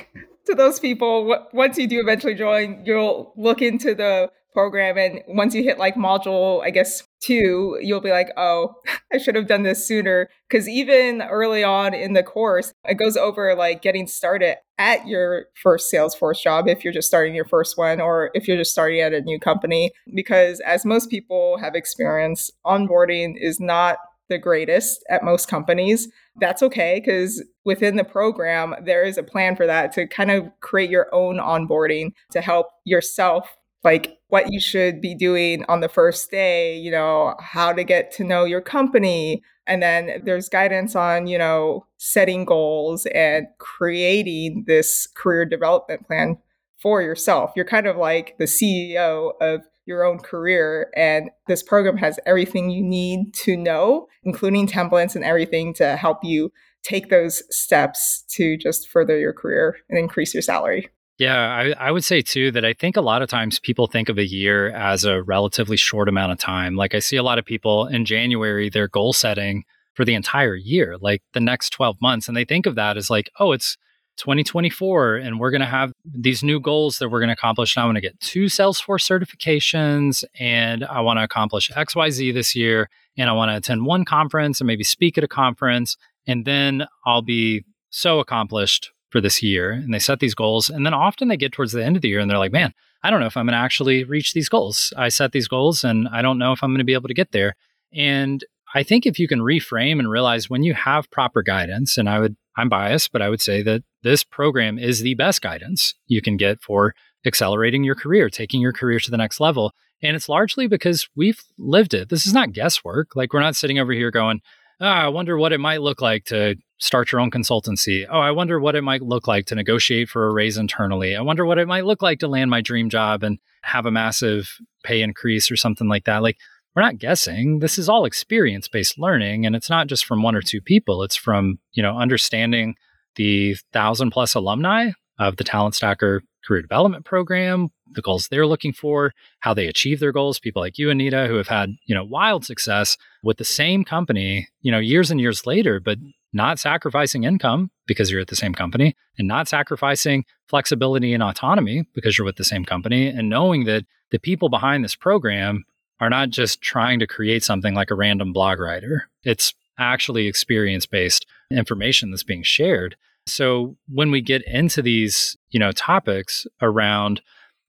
to 0.47 0.55
those 0.55 0.79
people, 0.79 1.47
once 1.53 1.77
you 1.77 1.87
do 1.87 1.99
eventually 1.99 2.35
join, 2.35 2.83
you'll 2.85 3.33
look 3.37 3.61
into 3.61 3.93
the 3.95 4.31
program. 4.57 4.97
And 4.97 5.21
once 5.27 5.53
you 5.53 5.61
hit 5.61 5.77
like 5.77 5.93
module, 5.93 6.63
I 6.63 6.71
guess 6.71 7.03
two, 7.19 7.77
you'll 7.79 8.01
be 8.01 8.09
like, 8.09 8.29
oh, 8.37 8.73
I 9.13 9.19
should 9.19 9.35
have 9.35 9.45
done 9.45 9.61
this 9.61 9.87
sooner. 9.87 10.29
Cause 10.49 10.67
even 10.67 11.21
early 11.21 11.63
on 11.63 11.93
in 11.93 12.13
the 12.13 12.23
course, 12.23 12.73
it 12.83 12.95
goes 12.95 13.15
over 13.15 13.53
like 13.55 13.83
getting 13.83 14.07
started 14.07 14.55
at 14.79 15.07
your 15.07 15.45
first 15.61 15.93
Salesforce 15.93 16.41
job 16.41 16.67
if 16.67 16.83
you're 16.83 16.91
just 16.91 17.07
starting 17.07 17.35
your 17.35 17.45
first 17.45 17.77
one 17.77 18.01
or 18.01 18.31
if 18.33 18.47
you're 18.47 18.57
just 18.57 18.71
starting 18.71 18.99
at 18.99 19.13
a 19.13 19.21
new 19.21 19.39
company. 19.39 19.91
Because 20.15 20.59
as 20.61 20.85
most 20.85 21.11
people 21.11 21.59
have 21.59 21.75
experienced, 21.75 22.51
onboarding 22.65 23.35
is 23.39 23.59
not 23.59 23.99
the 24.27 24.39
greatest 24.39 25.05
at 25.09 25.23
most 25.23 25.47
companies. 25.47 26.07
That's 26.39 26.61
okay 26.63 27.01
because 27.03 27.43
within 27.65 27.95
the 27.95 28.03
program, 28.03 28.75
there 28.83 29.03
is 29.03 29.17
a 29.17 29.23
plan 29.23 29.55
for 29.55 29.65
that 29.65 29.91
to 29.93 30.07
kind 30.07 30.31
of 30.31 30.47
create 30.59 30.89
your 30.89 31.13
own 31.13 31.37
onboarding 31.37 32.11
to 32.31 32.41
help 32.41 32.67
yourself 32.85 33.57
like 33.83 34.17
what 34.29 34.51
you 34.51 34.59
should 34.59 35.01
be 35.01 35.15
doing 35.15 35.63
on 35.69 35.79
the 35.79 35.89
first 35.89 36.29
day, 36.29 36.77
you 36.77 36.91
know, 36.91 37.35
how 37.39 37.71
to 37.71 37.83
get 37.83 38.11
to 38.11 38.23
know 38.23 38.43
your 38.43 38.61
company. 38.61 39.41
And 39.65 39.81
then 39.81 40.21
there's 40.23 40.49
guidance 40.49 40.95
on, 40.95 41.27
you 41.27 41.37
know, 41.37 41.85
setting 41.97 42.45
goals 42.45 43.05
and 43.07 43.47
creating 43.59 44.65
this 44.67 45.07
career 45.07 45.45
development 45.45 46.05
plan 46.05 46.37
for 46.77 47.01
yourself. 47.01 47.51
You're 47.55 47.65
kind 47.65 47.87
of 47.87 47.97
like 47.97 48.37
the 48.37 48.45
CEO 48.45 49.31
of 49.41 49.61
your 49.87 50.03
own 50.03 50.19
career. 50.19 50.91
And 50.95 51.29
this 51.47 51.63
program 51.63 51.97
has 51.97 52.19
everything 52.25 52.69
you 52.69 52.83
need 52.83 53.33
to 53.35 53.55
know, 53.55 54.07
including 54.23 54.67
templates 54.67 55.15
and 55.15 55.23
everything 55.23 55.73
to 55.75 55.95
help 55.95 56.23
you 56.23 56.51
take 56.83 57.09
those 57.09 57.43
steps 57.49 58.23
to 58.29 58.57
just 58.57 58.89
further 58.89 59.17
your 59.17 59.33
career 59.33 59.77
and 59.89 59.97
increase 59.97 60.33
your 60.33 60.41
salary. 60.41 60.89
Yeah, 61.17 61.35
I, 61.35 61.87
I, 61.87 61.91
would 61.91 62.03
say 62.05 62.21
too 62.21 62.51
that 62.51 62.63
I 62.63 62.73
think 62.73 62.95
a 62.95 63.01
lot 63.01 63.23
of 63.23 63.29
times 63.29 63.57
people 63.57 63.87
think 63.87 64.07
of 64.07 64.19
a 64.19 64.27
year 64.27 64.69
as 64.69 65.03
a 65.03 65.23
relatively 65.23 65.75
short 65.75 66.07
amount 66.07 66.31
of 66.31 66.37
time. 66.37 66.75
Like 66.75 66.93
I 66.93 66.99
see 66.99 67.17
a 67.17 67.23
lot 67.23 67.39
of 67.39 67.45
people 67.45 67.87
in 67.87 68.05
January, 68.05 68.69
they're 68.69 68.87
goal 68.87 69.13
setting 69.13 69.63
for 69.95 70.05
the 70.05 70.13
entire 70.13 70.55
year, 70.55 70.95
like 71.01 71.23
the 71.33 71.39
next 71.39 71.71
12 71.71 71.99
months. 71.99 72.27
And 72.27 72.37
they 72.37 72.45
think 72.45 72.67
of 72.67 72.75
that 72.75 72.97
as 72.97 73.09
like, 73.09 73.31
oh, 73.39 73.51
it's 73.51 73.77
2024 74.17 75.15
and 75.15 75.39
we're 75.39 75.51
going 75.51 75.61
to 75.61 75.67
have 75.67 75.93
these 76.05 76.43
new 76.43 76.59
goals 76.59 76.97
that 76.97 77.09
we're 77.09 77.19
going 77.19 77.29
to 77.29 77.33
accomplish. 77.33 77.75
And 77.75 77.83
i 77.83 77.85
want 77.85 77.95
to 77.97 78.01
get 78.01 78.19
two 78.19 78.45
salesforce 78.45 79.05
certifications 79.05 80.23
and 80.39 80.83
i 80.85 80.99
want 80.99 81.19
to 81.19 81.23
accomplish 81.23 81.69
xyz 81.69 82.33
this 82.33 82.55
year 82.55 82.89
and 83.17 83.29
i 83.29 83.33
want 83.33 83.49
to 83.49 83.57
attend 83.57 83.85
one 83.85 84.05
conference 84.05 84.59
and 84.59 84.67
maybe 84.67 84.83
speak 84.83 85.17
at 85.17 85.23
a 85.23 85.27
conference 85.27 85.97
and 86.25 86.45
then 86.45 86.85
i'll 87.05 87.21
be 87.21 87.63
so 87.89 88.19
accomplished 88.19 88.91
for 89.09 89.21
this 89.21 89.41
year. 89.41 89.71
And 89.71 89.93
they 89.93 89.99
set 89.99 90.19
these 90.19 90.35
goals 90.35 90.69
and 90.69 90.85
then 90.85 90.93
often 90.93 91.27
they 91.27 91.37
get 91.37 91.51
towards 91.51 91.71
the 91.71 91.83
end 91.83 91.95
of 91.95 92.01
the 92.01 92.09
year 92.09 92.19
and 92.19 92.29
they're 92.29 92.37
like 92.37 92.51
man 92.51 92.73
i 93.03 93.09
don't 93.09 93.19
know 93.19 93.25
if 93.25 93.37
i'm 93.37 93.45
going 93.45 93.53
to 93.53 93.57
actually 93.57 94.03
reach 94.03 94.33
these 94.33 94.49
goals. 94.49 94.93
I 94.97 95.09
set 95.09 95.31
these 95.31 95.47
goals 95.47 95.83
and 95.83 96.07
i 96.09 96.21
don't 96.21 96.37
know 96.37 96.51
if 96.51 96.63
i'm 96.63 96.71
going 96.71 96.79
to 96.79 96.85
be 96.85 96.93
able 96.93 97.07
to 97.07 97.13
get 97.13 97.31
there. 97.31 97.55
And 97.93 98.43
i 98.73 98.83
think 98.83 99.05
if 99.05 99.17
you 99.19 99.27
can 99.27 99.39
reframe 99.39 99.99
and 99.99 100.09
realize 100.09 100.49
when 100.49 100.63
you 100.63 100.73
have 100.73 101.09
proper 101.09 101.41
guidance 101.41 101.97
and 101.97 102.09
i 102.09 102.19
would 102.19 102.35
i'm 102.57 102.69
biased 102.69 103.11
but 103.11 103.21
i 103.21 103.29
would 103.29 103.41
say 103.41 103.61
that 103.63 103.83
this 104.03 104.23
program 104.23 104.77
is 104.77 105.01
the 105.01 105.15
best 105.15 105.41
guidance 105.41 105.93
you 106.07 106.21
can 106.21 106.37
get 106.37 106.61
for 106.61 106.93
accelerating 107.25 107.83
your 107.83 107.95
career, 107.95 108.29
taking 108.29 108.61
your 108.61 108.73
career 108.73 108.99
to 108.99 109.11
the 109.11 109.17
next 109.17 109.39
level. 109.39 109.73
And 110.01 110.15
it's 110.15 110.29
largely 110.29 110.67
because 110.67 111.07
we've 111.15 111.41
lived 111.57 111.93
it. 111.93 112.09
This 112.09 112.27
is 112.27 112.33
not 112.33 112.53
guesswork. 112.53 113.15
Like 113.15 113.33
we're 113.33 113.41
not 113.41 113.55
sitting 113.55 113.79
over 113.79 113.91
here 113.91 114.11
going, 114.11 114.41
oh, 114.79 114.85
I 114.85 115.07
wonder 115.07 115.37
what 115.37 115.53
it 115.53 115.59
might 115.59 115.81
look 115.81 116.01
like 116.01 116.25
to 116.25 116.55
start 116.77 117.11
your 117.11 117.19
own 117.19 117.31
consultancy. 117.31 118.05
Oh, 118.09 118.19
I 118.19 118.31
wonder 118.31 118.59
what 118.59 118.75
it 118.75 118.83
might 118.83 119.01
look 119.01 119.27
like 119.27 119.47
to 119.47 119.55
negotiate 119.55 120.09
for 120.09 120.27
a 120.27 120.33
raise 120.33 120.57
internally. 120.57 121.15
I 121.15 121.21
wonder 121.21 121.45
what 121.45 121.57
it 121.57 121.67
might 121.67 121.85
look 121.85 122.01
like 122.01 122.19
to 122.19 122.27
land 122.27 122.51
my 122.51 122.61
dream 122.61 122.89
job 122.89 123.23
and 123.23 123.39
have 123.63 123.85
a 123.85 123.91
massive 123.91 124.57
pay 124.83 125.01
increase 125.01 125.49
or 125.49 125.55
something 125.55 125.87
like 125.87 126.05
that. 126.05 126.21
Like 126.21 126.37
we're 126.75 126.83
not 126.83 126.99
guessing. 126.99 127.59
This 127.59 127.79
is 127.79 127.89
all 127.89 128.05
experience 128.05 128.67
based 128.67 128.99
learning. 128.99 129.47
And 129.47 129.55
it's 129.55 129.69
not 129.69 129.87
just 129.87 130.05
from 130.05 130.21
one 130.21 130.35
or 130.35 130.43
two 130.43 130.61
people. 130.61 131.01
It's 131.01 131.15
from, 131.15 131.57
you 131.73 131.81
know, 131.81 131.97
understanding 131.97 132.75
the 133.17 133.55
thousand 133.73 134.11
plus 134.11 134.33
alumni 134.33 134.91
of 135.19 135.37
the 135.37 135.43
Talent 135.43 135.75
Stacker 135.75 136.23
career 136.45 136.61
development 136.61 137.03
program, 137.03 137.69
the 137.93 138.01
goals 138.01 138.27
they're 138.27 138.47
looking 138.47 138.71
for, 138.71 139.13
how 139.39 139.53
they 139.53 139.67
achieve 139.67 139.99
their 139.99 140.11
goals. 140.11 140.39
People 140.39 140.61
like 140.61 140.77
you, 140.77 140.89
Anita, 140.89 141.27
who 141.27 141.35
have 141.35 141.47
had, 141.47 141.71
you 141.85 141.93
know, 141.93 142.05
wild 142.05 142.45
success 142.45 142.97
with 143.23 143.37
the 143.37 143.45
same 143.45 143.83
company, 143.83 144.47
you 144.61 144.71
know, 144.71 144.79
years 144.79 145.11
and 145.11 145.19
years 145.19 145.45
later, 145.45 145.79
but 145.79 145.97
not 146.33 146.59
sacrificing 146.59 147.23
income 147.23 147.71
because 147.85 148.11
you're 148.11 148.21
at 148.21 148.27
the 148.27 148.35
same 148.35 148.53
company 148.53 148.95
and 149.17 149.27
not 149.27 149.47
sacrificing 149.47 150.23
flexibility 150.47 151.13
and 151.13 151.23
autonomy 151.23 151.83
because 151.93 152.17
you're 152.17 152.25
with 152.25 152.35
the 152.35 152.43
same 152.43 152.63
company 152.63 153.07
and 153.07 153.29
knowing 153.29 153.65
that 153.65 153.85
the 154.11 154.19
people 154.19 154.49
behind 154.49 154.83
this 154.83 154.95
program 154.95 155.65
are 155.99 156.09
not 156.09 156.29
just 156.29 156.61
trying 156.61 156.99
to 156.99 157.07
create 157.07 157.43
something 157.43 157.73
like 157.73 157.89
a 157.89 157.95
random 157.95 158.33
blog 158.33 158.59
writer. 158.59 159.09
It's 159.23 159.53
actually 159.79 160.27
experience 160.27 160.85
based 160.85 161.25
information 161.51 162.11
that's 162.11 162.23
being 162.23 162.43
shared. 162.43 162.95
So 163.25 163.75
when 163.87 164.11
we 164.11 164.21
get 164.21 164.41
into 164.47 164.81
these, 164.81 165.37
you 165.49 165.59
know, 165.59 165.71
topics 165.71 166.47
around, 166.61 167.21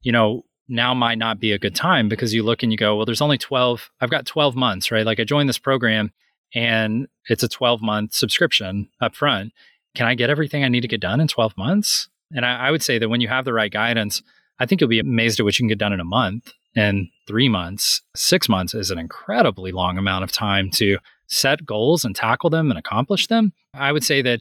you 0.03 0.13
know, 0.13 0.45
now 0.69 0.95
might 0.95 1.19
not 1.19 1.41
be 1.41 1.53
a 1.53 1.59
good 1.59 1.75
time 1.75 2.09
because 2.09 2.35
you 2.35 2.43
look 2.43 2.63
and 2.63 2.71
you 2.71 2.79
go, 2.79 2.97
well, 2.97 3.07
there's 3.07 3.23
only 3.23 3.39
12, 3.39 3.91
I've 4.01 4.11
got 4.11 4.27
12 4.27 4.55
months, 4.55 4.91
right? 4.91 5.07
Like 5.07 5.19
I 5.19 5.25
joined 5.25 5.49
this 5.49 5.59
program 5.59 6.13
and 6.55 7.09
it's 7.29 7.43
a 7.43 7.49
12 7.49 7.81
month 7.83 8.15
subscription 8.15 8.89
up 9.01 9.15
front. 9.15 9.53
Can 9.95 10.07
I 10.07 10.15
get 10.15 10.31
everything 10.31 10.65
I 10.65 10.69
need 10.69 10.83
to 10.83 10.89
get 10.89 11.01
done 11.01 11.21
in 11.21 11.29
12 11.29 11.57
months? 11.57 12.09
And 12.33 12.45
I, 12.45 12.69
I 12.69 12.71
would 12.71 12.83
say 12.83 12.99
that 12.99 13.09
when 13.09 13.21
you 13.21 13.29
have 13.29 13.45
the 13.45 13.55
right 13.55 13.73
guidance, 13.73 14.23
I 14.61 14.67
think 14.67 14.81
you'll 14.81 14.89
be 14.89 14.99
amazed 14.99 15.41
at 15.41 15.45
what 15.45 15.59
you 15.59 15.63
can 15.63 15.69
get 15.69 15.79
done 15.79 15.93
in 15.93 16.01
a 16.01 16.05
month 16.05 16.53
and 16.77 17.09
three 17.27 17.49
months. 17.49 18.03
Six 18.15 18.49
months 18.49 18.75
is 18.75 18.91
an 18.91 18.99
incredibly 18.99 19.73
long 19.73 19.99
amount 19.99 20.25
of 20.25 20.33
time 20.33 20.71
to 20.73 20.99
set 21.29 21.65
goals 21.65 22.05
and 22.05 22.17
tackle 22.17 22.51
them 22.51 22.71
and 22.71 22.79
accomplish 22.79 23.27
them. 23.27 23.53
I 23.75 23.93
would 23.93 24.05
say 24.05 24.23
that 24.23 24.41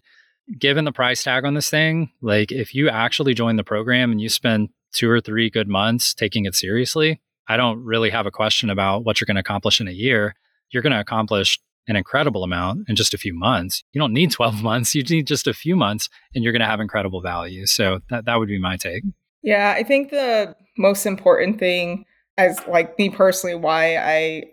given 0.60 0.86
the 0.86 0.92
price 0.92 1.24
tag 1.24 1.46
on 1.46 1.54
this 1.54 1.70
thing, 1.70 2.12
like 2.22 2.52
if 2.52 2.74
you 2.74 2.90
actually 2.90 3.34
join 3.34 3.58
the 3.58 3.64
program 3.64 4.12
and 4.12 4.22
you 4.22 4.30
spend 4.30 4.70
two 4.94 5.10
or 5.10 5.22
three 5.22 5.50
good 5.50 5.68
months 5.68 6.14
taking 6.14 6.46
it 6.46 6.56
seriously, 6.56 7.22
I 7.48 7.58
don't 7.58 7.84
really 7.84 8.10
have 8.10 8.26
a 8.26 8.32
question 8.32 8.70
about 8.70 9.04
what 9.04 9.20
you're 9.20 9.26
going 9.26 9.36
to 9.36 9.42
accomplish 9.42 9.80
in 9.80 9.88
a 9.88 9.92
year. 9.92 10.36
You're 10.72 10.84
going 10.84 10.94
to 10.94 11.00
accomplish 11.00 11.60
an 11.88 11.96
incredible 11.96 12.44
amount 12.44 12.90
in 12.90 12.96
just 12.96 13.14
a 13.14 13.18
few 13.18 13.34
months. 13.34 13.84
You 13.94 14.00
don't 14.00 14.14
need 14.14 14.32
12 14.32 14.64
months, 14.64 14.96
you 14.96 15.04
need 15.04 15.28
just 15.28 15.48
a 15.48 15.54
few 15.54 15.76
months 15.76 16.10
and 16.34 16.44
you're 16.44 16.54
going 16.54 16.62
to 16.62 16.68
have 16.68 16.80
incredible 16.80 17.22
value. 17.22 17.66
So 17.66 18.00
that, 18.10 18.26
that 18.26 18.40
would 18.40 18.50
be 18.50 18.60
my 18.60 18.78
take. 18.78 19.04
Yeah, 19.44 19.74
I 19.78 19.84
think 19.84 20.10
the 20.10 20.56
most 20.78 21.06
important 21.06 21.60
thing 21.60 22.06
as 22.38 22.60
like 22.68 22.98
me 23.00 23.10
personally 23.10 23.56
why 23.56 23.98
I 23.98 24.44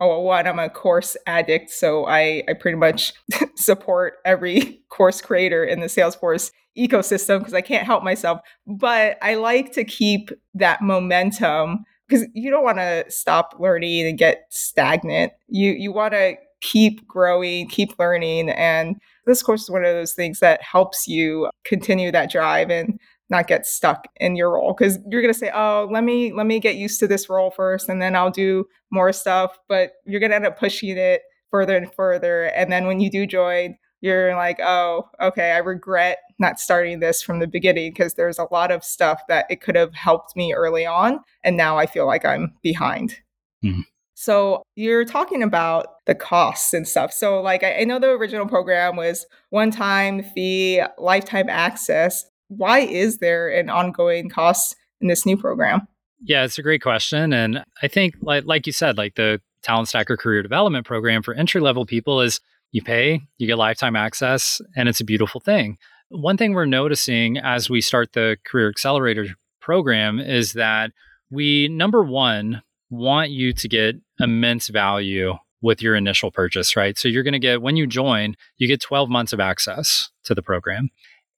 oh 0.00 0.20
one 0.20 0.46
i'm 0.46 0.58
a 0.58 0.68
course 0.68 1.16
addict 1.26 1.70
so 1.70 2.06
i 2.06 2.42
i 2.48 2.52
pretty 2.52 2.76
much 2.76 3.12
support 3.56 4.14
every 4.24 4.82
course 4.88 5.20
creator 5.20 5.64
in 5.64 5.80
the 5.80 5.86
salesforce 5.86 6.50
ecosystem 6.76 7.38
because 7.40 7.54
i 7.54 7.60
can't 7.60 7.86
help 7.86 8.02
myself. 8.02 8.40
But 8.66 9.18
i 9.22 9.34
like 9.34 9.72
to 9.72 9.84
keep 9.84 10.30
that 10.54 10.82
momentum 10.82 11.84
because 12.08 12.26
you 12.34 12.50
don't 12.50 12.64
want 12.64 12.78
to 12.78 13.04
stop 13.08 13.54
learning 13.58 14.06
and 14.06 14.18
get 14.18 14.46
stagnant. 14.50 15.32
You 15.48 15.72
you 15.72 15.92
want 15.92 16.12
to 16.14 16.36
keep 16.60 17.06
growing 17.08 17.66
keep 17.68 17.98
learning 17.98 18.50
and 18.50 18.96
this 19.26 19.42
course 19.42 19.62
is 19.62 19.70
one 19.70 19.82
of 19.82 19.94
those 19.94 20.12
things 20.12 20.40
that 20.40 20.62
helps 20.62 21.08
you 21.08 21.48
continue 21.64 22.12
that 22.12 22.30
drive 22.30 22.68
and 22.68 23.00
not 23.30 23.46
get 23.46 23.66
stuck 23.66 24.06
in 24.16 24.36
your 24.36 24.52
role 24.52 24.74
because 24.76 24.98
you're 25.08 25.22
going 25.22 25.32
to 25.32 25.38
say 25.38 25.50
oh 25.54 25.88
let 25.90 26.04
me 26.04 26.32
let 26.32 26.46
me 26.46 26.58
get 26.60 26.76
used 26.76 27.00
to 27.00 27.06
this 27.06 27.28
role 27.28 27.50
first 27.50 27.88
and 27.88 28.02
then 28.02 28.14
i'll 28.14 28.30
do 28.30 28.64
more 28.90 29.12
stuff 29.12 29.58
but 29.68 29.92
you're 30.04 30.20
going 30.20 30.30
to 30.30 30.36
end 30.36 30.46
up 30.46 30.58
pushing 30.58 30.96
it 30.96 31.22
further 31.50 31.76
and 31.76 31.92
further 31.94 32.44
and 32.44 32.70
then 32.70 32.86
when 32.86 33.00
you 33.00 33.10
do 33.10 33.26
join 33.26 33.76
you're 34.00 34.34
like 34.34 34.58
oh 34.60 35.08
okay 35.20 35.52
i 35.52 35.58
regret 35.58 36.18
not 36.38 36.58
starting 36.58 37.00
this 37.00 37.22
from 37.22 37.38
the 37.38 37.46
beginning 37.46 37.90
because 37.90 38.14
there's 38.14 38.38
a 38.38 38.46
lot 38.50 38.70
of 38.70 38.84
stuff 38.84 39.20
that 39.28 39.46
it 39.50 39.60
could 39.60 39.76
have 39.76 39.94
helped 39.94 40.36
me 40.36 40.52
early 40.52 40.86
on 40.86 41.20
and 41.44 41.56
now 41.56 41.78
i 41.78 41.86
feel 41.86 42.06
like 42.06 42.24
i'm 42.24 42.52
behind 42.62 43.16
mm-hmm. 43.64 43.80
So 44.20 44.64
you're 44.76 45.06
talking 45.06 45.42
about 45.42 46.04
the 46.04 46.14
costs 46.14 46.74
and 46.74 46.86
stuff. 46.86 47.10
So 47.10 47.40
like 47.40 47.64
I, 47.64 47.80
I 47.80 47.84
know 47.84 47.98
the 47.98 48.10
original 48.10 48.46
program 48.46 48.94
was 48.94 49.24
one 49.48 49.70
time 49.70 50.22
fee, 50.22 50.82
lifetime 50.98 51.48
access. 51.48 52.26
Why 52.50 52.80
is 52.80 53.18
there 53.18 53.48
an 53.48 53.70
ongoing 53.70 54.28
cost 54.28 54.76
in 55.00 55.08
this 55.08 55.24
new 55.24 55.36
program? 55.36 55.86
Yeah, 56.20 56.44
it's 56.44 56.58
a 56.58 56.62
great 56.62 56.82
question. 56.82 57.32
And 57.32 57.64
I 57.82 57.88
think 57.88 58.16
like 58.20 58.44
like 58.44 58.66
you 58.66 58.72
said, 58.72 58.98
like 58.98 59.14
the 59.14 59.40
Talent 59.62 59.88
Stacker 59.88 60.16
career 60.16 60.42
development 60.42 60.86
program 60.86 61.22
for 61.22 61.32
entry 61.34 61.60
level 61.60 61.86
people 61.86 62.20
is 62.20 62.40
you 62.72 62.82
pay, 62.82 63.20
you 63.38 63.46
get 63.46 63.56
lifetime 63.56 63.96
access, 63.96 64.60
and 64.76 64.88
it's 64.88 65.00
a 65.00 65.04
beautiful 65.04 65.40
thing. 65.40 65.78
One 66.08 66.36
thing 66.36 66.54
we're 66.54 66.66
noticing 66.66 67.38
as 67.38 67.70
we 67.70 67.80
start 67.80 68.12
the 68.12 68.36
Career 68.44 68.68
Accelerator 68.68 69.26
program 69.60 70.18
is 70.18 70.54
that 70.54 70.90
we, 71.30 71.68
number 71.68 72.02
one, 72.02 72.62
want 72.90 73.30
you 73.30 73.52
to 73.52 73.68
get 73.68 73.96
immense 74.18 74.68
value 74.68 75.34
with 75.62 75.82
your 75.82 75.94
initial 75.94 76.30
purchase, 76.30 76.74
right? 76.74 76.98
So 76.98 77.06
you're 77.06 77.22
going 77.22 77.32
to 77.32 77.38
get, 77.38 77.62
when 77.62 77.76
you 77.76 77.86
join, 77.86 78.34
you 78.56 78.66
get 78.66 78.80
12 78.80 79.08
months 79.08 79.32
of 79.32 79.40
access 79.40 80.10
to 80.24 80.34
the 80.34 80.42
program. 80.42 80.88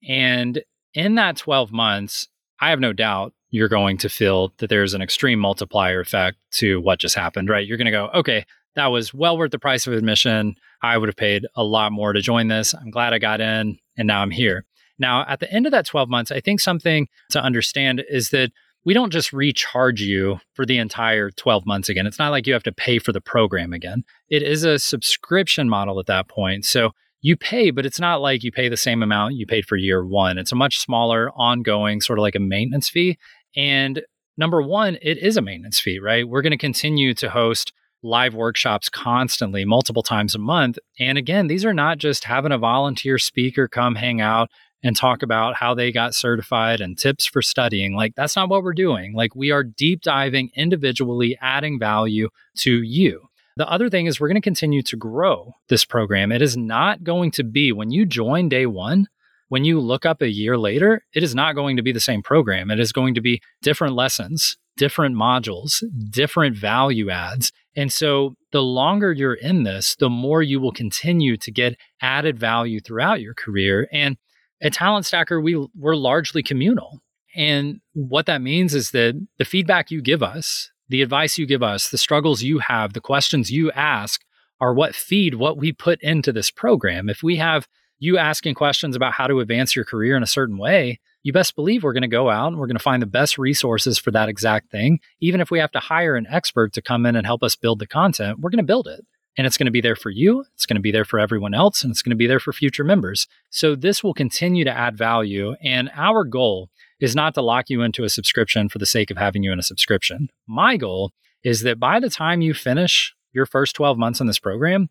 And 0.09 0.63
in 0.95 1.15
that 1.17 1.37
12 1.37 1.73
months, 1.73 2.29
I 2.61 2.71
have 2.71 2.81
no 2.81 2.93
doubt 2.93 3.33
you're 3.51 3.69
going 3.69 3.99
to 3.99 4.09
feel 4.09 4.53
that 4.59 4.71
there's 4.71 4.95
an 4.95 5.03
extreme 5.03 5.39
multiplier 5.39 6.01
effect 6.01 6.39
to 6.53 6.81
what 6.81 6.99
just 6.99 7.15
happened, 7.15 7.49
right? 7.49 7.67
You're 7.67 7.77
going 7.77 7.87
to 7.87 7.91
go, 7.91 8.09
okay, 8.15 8.47
that 8.75 8.87
was 8.87 9.13
well 9.13 9.37
worth 9.37 9.51
the 9.51 9.59
price 9.59 9.87
of 9.87 9.93
admission. 9.93 10.57
I 10.83 10.97
would 10.97 11.09
have 11.09 11.17
paid 11.17 11.47
a 11.55 11.63
lot 11.63 11.93
more 11.93 12.13
to 12.13 12.21
join 12.21 12.49
this. 12.49 12.75
I'm 12.75 12.91
glad 12.91 13.13
I 13.13 13.19
got 13.19 13.41
in 13.41 13.79
and 13.97 14.07
now 14.07 14.23
I'm 14.23 14.31
here. 14.31 14.65
Now, 14.99 15.25
at 15.29 15.41
the 15.41 15.53
end 15.53 15.67
of 15.67 15.73
that 15.73 15.87
12 15.87 16.09
months, 16.09 16.31
I 16.31 16.41
think 16.41 16.61
something 16.61 17.09
to 17.31 17.43
understand 17.43 18.05
is 18.09 18.31
that 18.31 18.53
we 18.85 18.95
don't 18.95 19.13
just 19.13 19.33
recharge 19.33 20.01
you 20.01 20.41
for 20.55 20.67
the 20.67 20.79
entire 20.79 21.31
12 21.31 21.67
months 21.67 21.89
again. 21.89 22.07
It's 22.07 22.19
not 22.19 22.31
like 22.31 22.47
you 22.47 22.53
have 22.53 22.63
to 22.65 22.73
pay 22.73 22.99
for 22.99 23.13
the 23.13 23.21
program 23.21 23.73
again. 23.73 24.05
It 24.29 24.43
is 24.43 24.65
a 24.65 24.79
subscription 24.79 25.69
model 25.69 26.01
at 26.01 26.07
that 26.07 26.29
point. 26.29 26.65
So 26.65 26.93
you 27.23 27.37
pay, 27.37 27.71
but 27.71 27.87
it's 27.87 28.01
not 28.01 28.21
like 28.21 28.43
you 28.43 28.53
pay 28.53 28.69
the 28.69 28.77
same 28.77 29.03
amount 29.03 29.37
you 29.37 29.47
paid 29.47 29.65
for 29.65 29.77
year 29.77 30.05
one. 30.05 30.39
It's 30.39 30.53
a 30.53 30.57
much 30.57 30.79
smaller, 30.79 31.31
ongoing, 31.31 32.01
sort 32.01 32.19
of 32.19 32.23
like 32.23 32.35
a 32.35 32.41
maintenance 32.41 32.89
fee. 32.89 33.17
And 33.57 34.03
number 34.37 34.61
one, 34.61 34.99
it 35.01 35.19
is 35.19 35.37
a 35.37 35.43
maintenance 35.43 35.79
fee, 35.79 36.01
right? 36.01 36.29
We're 36.29 36.43
going 36.43 36.51
to 36.51 36.59
continue 36.59 37.15
to 37.15 37.31
host 37.31 37.73
live 38.03 38.35
workshops 38.35 38.89
constantly, 38.89 39.65
multiple 39.65 40.03
times 40.03 40.35
a 40.35 40.39
month. 40.39 40.79
And 40.99 41.17
again, 41.17 41.47
these 41.47 41.65
are 41.65 41.73
not 41.73 41.99
just 41.99 42.25
having 42.25 42.51
a 42.51 42.59
volunteer 42.59 43.19
speaker 43.19 43.69
come 43.69 43.95
hang 43.95 44.21
out 44.21 44.51
and 44.83 44.97
talk 44.97 45.23
about 45.23 45.55
how 45.55 45.75
they 45.75 45.93
got 45.93 46.13
certified 46.13 46.81
and 46.81 46.99
tips 46.99 47.25
for 47.25 47.41
studying. 47.41 47.95
Like, 47.95 48.15
that's 48.17 48.35
not 48.35 48.49
what 48.49 48.65
we're 48.65 48.73
doing. 48.73 49.15
Like, 49.15 49.37
we 49.37 49.53
are 49.53 49.63
deep 49.63 50.03
diving 50.03 50.51
individually, 50.57 51.39
adding 51.41 51.79
value 51.79 52.29
to 52.59 52.83
you. 52.83 53.29
The 53.57 53.69
other 53.69 53.91
thing 53.91 54.07
is, 54.07 54.19
we're 54.19 54.29
going 54.29 54.41
to 54.41 54.41
continue 54.41 54.83
to 54.83 54.97
grow 54.97 55.55
this 55.69 55.85
program. 55.85 56.33
It 56.33 56.43
is 56.43 56.57
not 56.57 57.05
going 57.05 57.31
to 57.33 57.45
be 57.45 57.73
when 57.73 57.91
you 57.91 58.07
join 58.07 58.49
day 58.49 58.67
one, 58.67 59.09
when 59.53 59.65
you 59.67 59.81
look 59.81 60.07
up 60.07 60.23
a 60.23 60.31
year 60.31 60.57
later, 60.57 61.03
it 61.15 61.23
is 61.23 61.35
not 61.35 61.55
going 61.55 61.77
to 61.77 61.83
be 61.83 61.93
the 61.93 62.01
same 62.01 62.23
program. 62.23 62.71
It 62.71 62.81
is 62.81 62.91
going 62.91 63.13
to 63.15 63.21
be 63.21 63.43
different 63.61 63.95
lessons, 63.95 64.57
different 64.79 65.15
modules, 65.15 65.83
different 66.09 66.57
value 66.57 67.11
adds. 67.11 67.53
And 67.77 67.93
so 67.93 68.35
the 68.53 68.63
longer 68.63 69.13
you're 69.13 69.35
in 69.35 69.65
this, 69.65 69.95
the 69.97 70.09
more 70.09 70.43
you 70.43 70.59
will 70.59 70.73
continue 70.73 71.37
to 71.37 71.51
get 71.51 71.77
added 72.01 72.39
value 72.39 72.81
throughout 72.81 73.21
your 73.21 73.35
career. 73.35 73.89
And 73.93 74.17
at 74.63 74.73
Talent 74.73 75.05
Stacker, 75.05 75.39
we 75.39 75.69
we're 75.77 75.97
largely 75.97 76.43
communal. 76.43 77.01
And 77.37 77.83
what 77.93 78.25
that 78.27 78.41
means 78.41 78.75
is 78.75 78.91
that 78.93 79.15
the 79.37 79.45
feedback 79.45 79.91
you 79.91 80.01
give 80.01 80.23
us, 80.23 80.71
the 80.89 81.03
advice 81.03 81.39
you 81.39 81.47
give 81.47 81.63
us, 81.63 81.89
the 81.89 81.99
struggles 81.99 82.43
you 82.43 82.59
have, 82.59 82.93
the 82.93 83.01
questions 83.01 83.51
you 83.51 83.71
ask 83.73 84.23
are 84.61 84.75
what 84.75 84.95
feed 84.95 85.35
what 85.35 85.57
we 85.57 85.73
put 85.73 86.01
into 86.03 86.33
this 86.33 86.51
program. 86.51 87.09
If 87.09 87.23
we 87.23 87.37
have 87.37 87.67
you 87.99 88.19
asking 88.19 88.55
questions 88.55 88.97
about 88.97 89.13
how 89.13 89.27
to 89.27 89.41
advance 89.41 89.75
your 89.75 89.85
career 89.85 90.17
in 90.17 90.23
a 90.23 90.27
certain 90.27 90.59
way, 90.59 91.01
you 91.23 91.33
best 91.33 91.55
believe 91.55 91.83
we're 91.83 91.93
going 91.93 92.03
to 92.03 92.09
go 92.09 92.31
out 92.31 92.49
and 92.49 92.59
we're 92.59 92.67
going 92.67 92.77
to 92.77 92.83
find 92.83 93.01
the 93.01 93.07
best 93.07 93.39
resources 93.39 93.99
for 93.99 94.11
that 94.11 94.29
exact 94.29 94.71
thing. 94.71 94.99
Even 95.21 95.41
if 95.41 95.51
we 95.51 95.61
have 95.61 95.73
to 95.73 95.81
hire 95.81 96.17
an 96.17 96.27
expert 96.29 96.73
to 96.73 96.83
come 96.83 97.07
in 97.07 97.17
and 97.17 97.27
help 97.27 97.43
us 97.43 97.57
build 97.57 97.79
the 97.79 97.87
content, 97.87 98.41
we're 98.41 98.51
going 98.51 98.59
to 98.59 98.65
build 98.65 98.89
it 98.89 99.05
and 99.37 99.47
it's 99.47 99.57
going 99.57 99.67
to 99.67 99.73
be 99.73 99.81
there 99.81 99.97
for 99.97 100.11
you. 100.11 100.45
It's 100.55 100.67
going 100.67 100.77
to 100.77 100.83
be 100.83 100.91
there 100.91 101.05
for 101.05 101.19
everyone 101.19 101.55
else, 101.55 101.83
and 101.83 101.91
it's 101.91 102.03
going 102.03 102.11
to 102.11 102.17
be 102.17 102.27
there 102.27 102.41
for 102.41 102.53
future 102.53 102.85
members. 102.85 103.27
So 103.51 103.75
this 103.75 104.05
will 104.05 104.15
continue 104.15 104.65
to 104.65 104.71
add 104.71 104.97
value. 104.97 105.55
And 105.63 105.91
our 105.95 106.25
goal 106.25 106.69
is 107.03 107.17
not 107.17 107.35
to 107.35 107.43
lock 107.43 107.69
you 107.69 107.83
into 107.83 108.05
a 108.05 108.09
subscription 108.09 108.69
for 108.69 108.79
the 108.79 108.87
sake 108.87 109.11
of 109.11 109.17
having 109.17 109.43
you 109.43 109.53
in 109.53 109.59
a 109.59 109.63
subscription. 109.63 110.29
My 110.47 110.77
goal 110.77 111.11
is 111.43 111.63
that 111.63 111.81
by 111.81 111.99
the 111.99 112.09
time 112.09 112.41
you 112.41 112.55
finish 112.55 113.13
your 113.33 113.45
first 113.45 113.75
12 113.75 113.99
months 113.99 114.21
in 114.21 114.29
this 114.29 114.39
program 114.39 114.89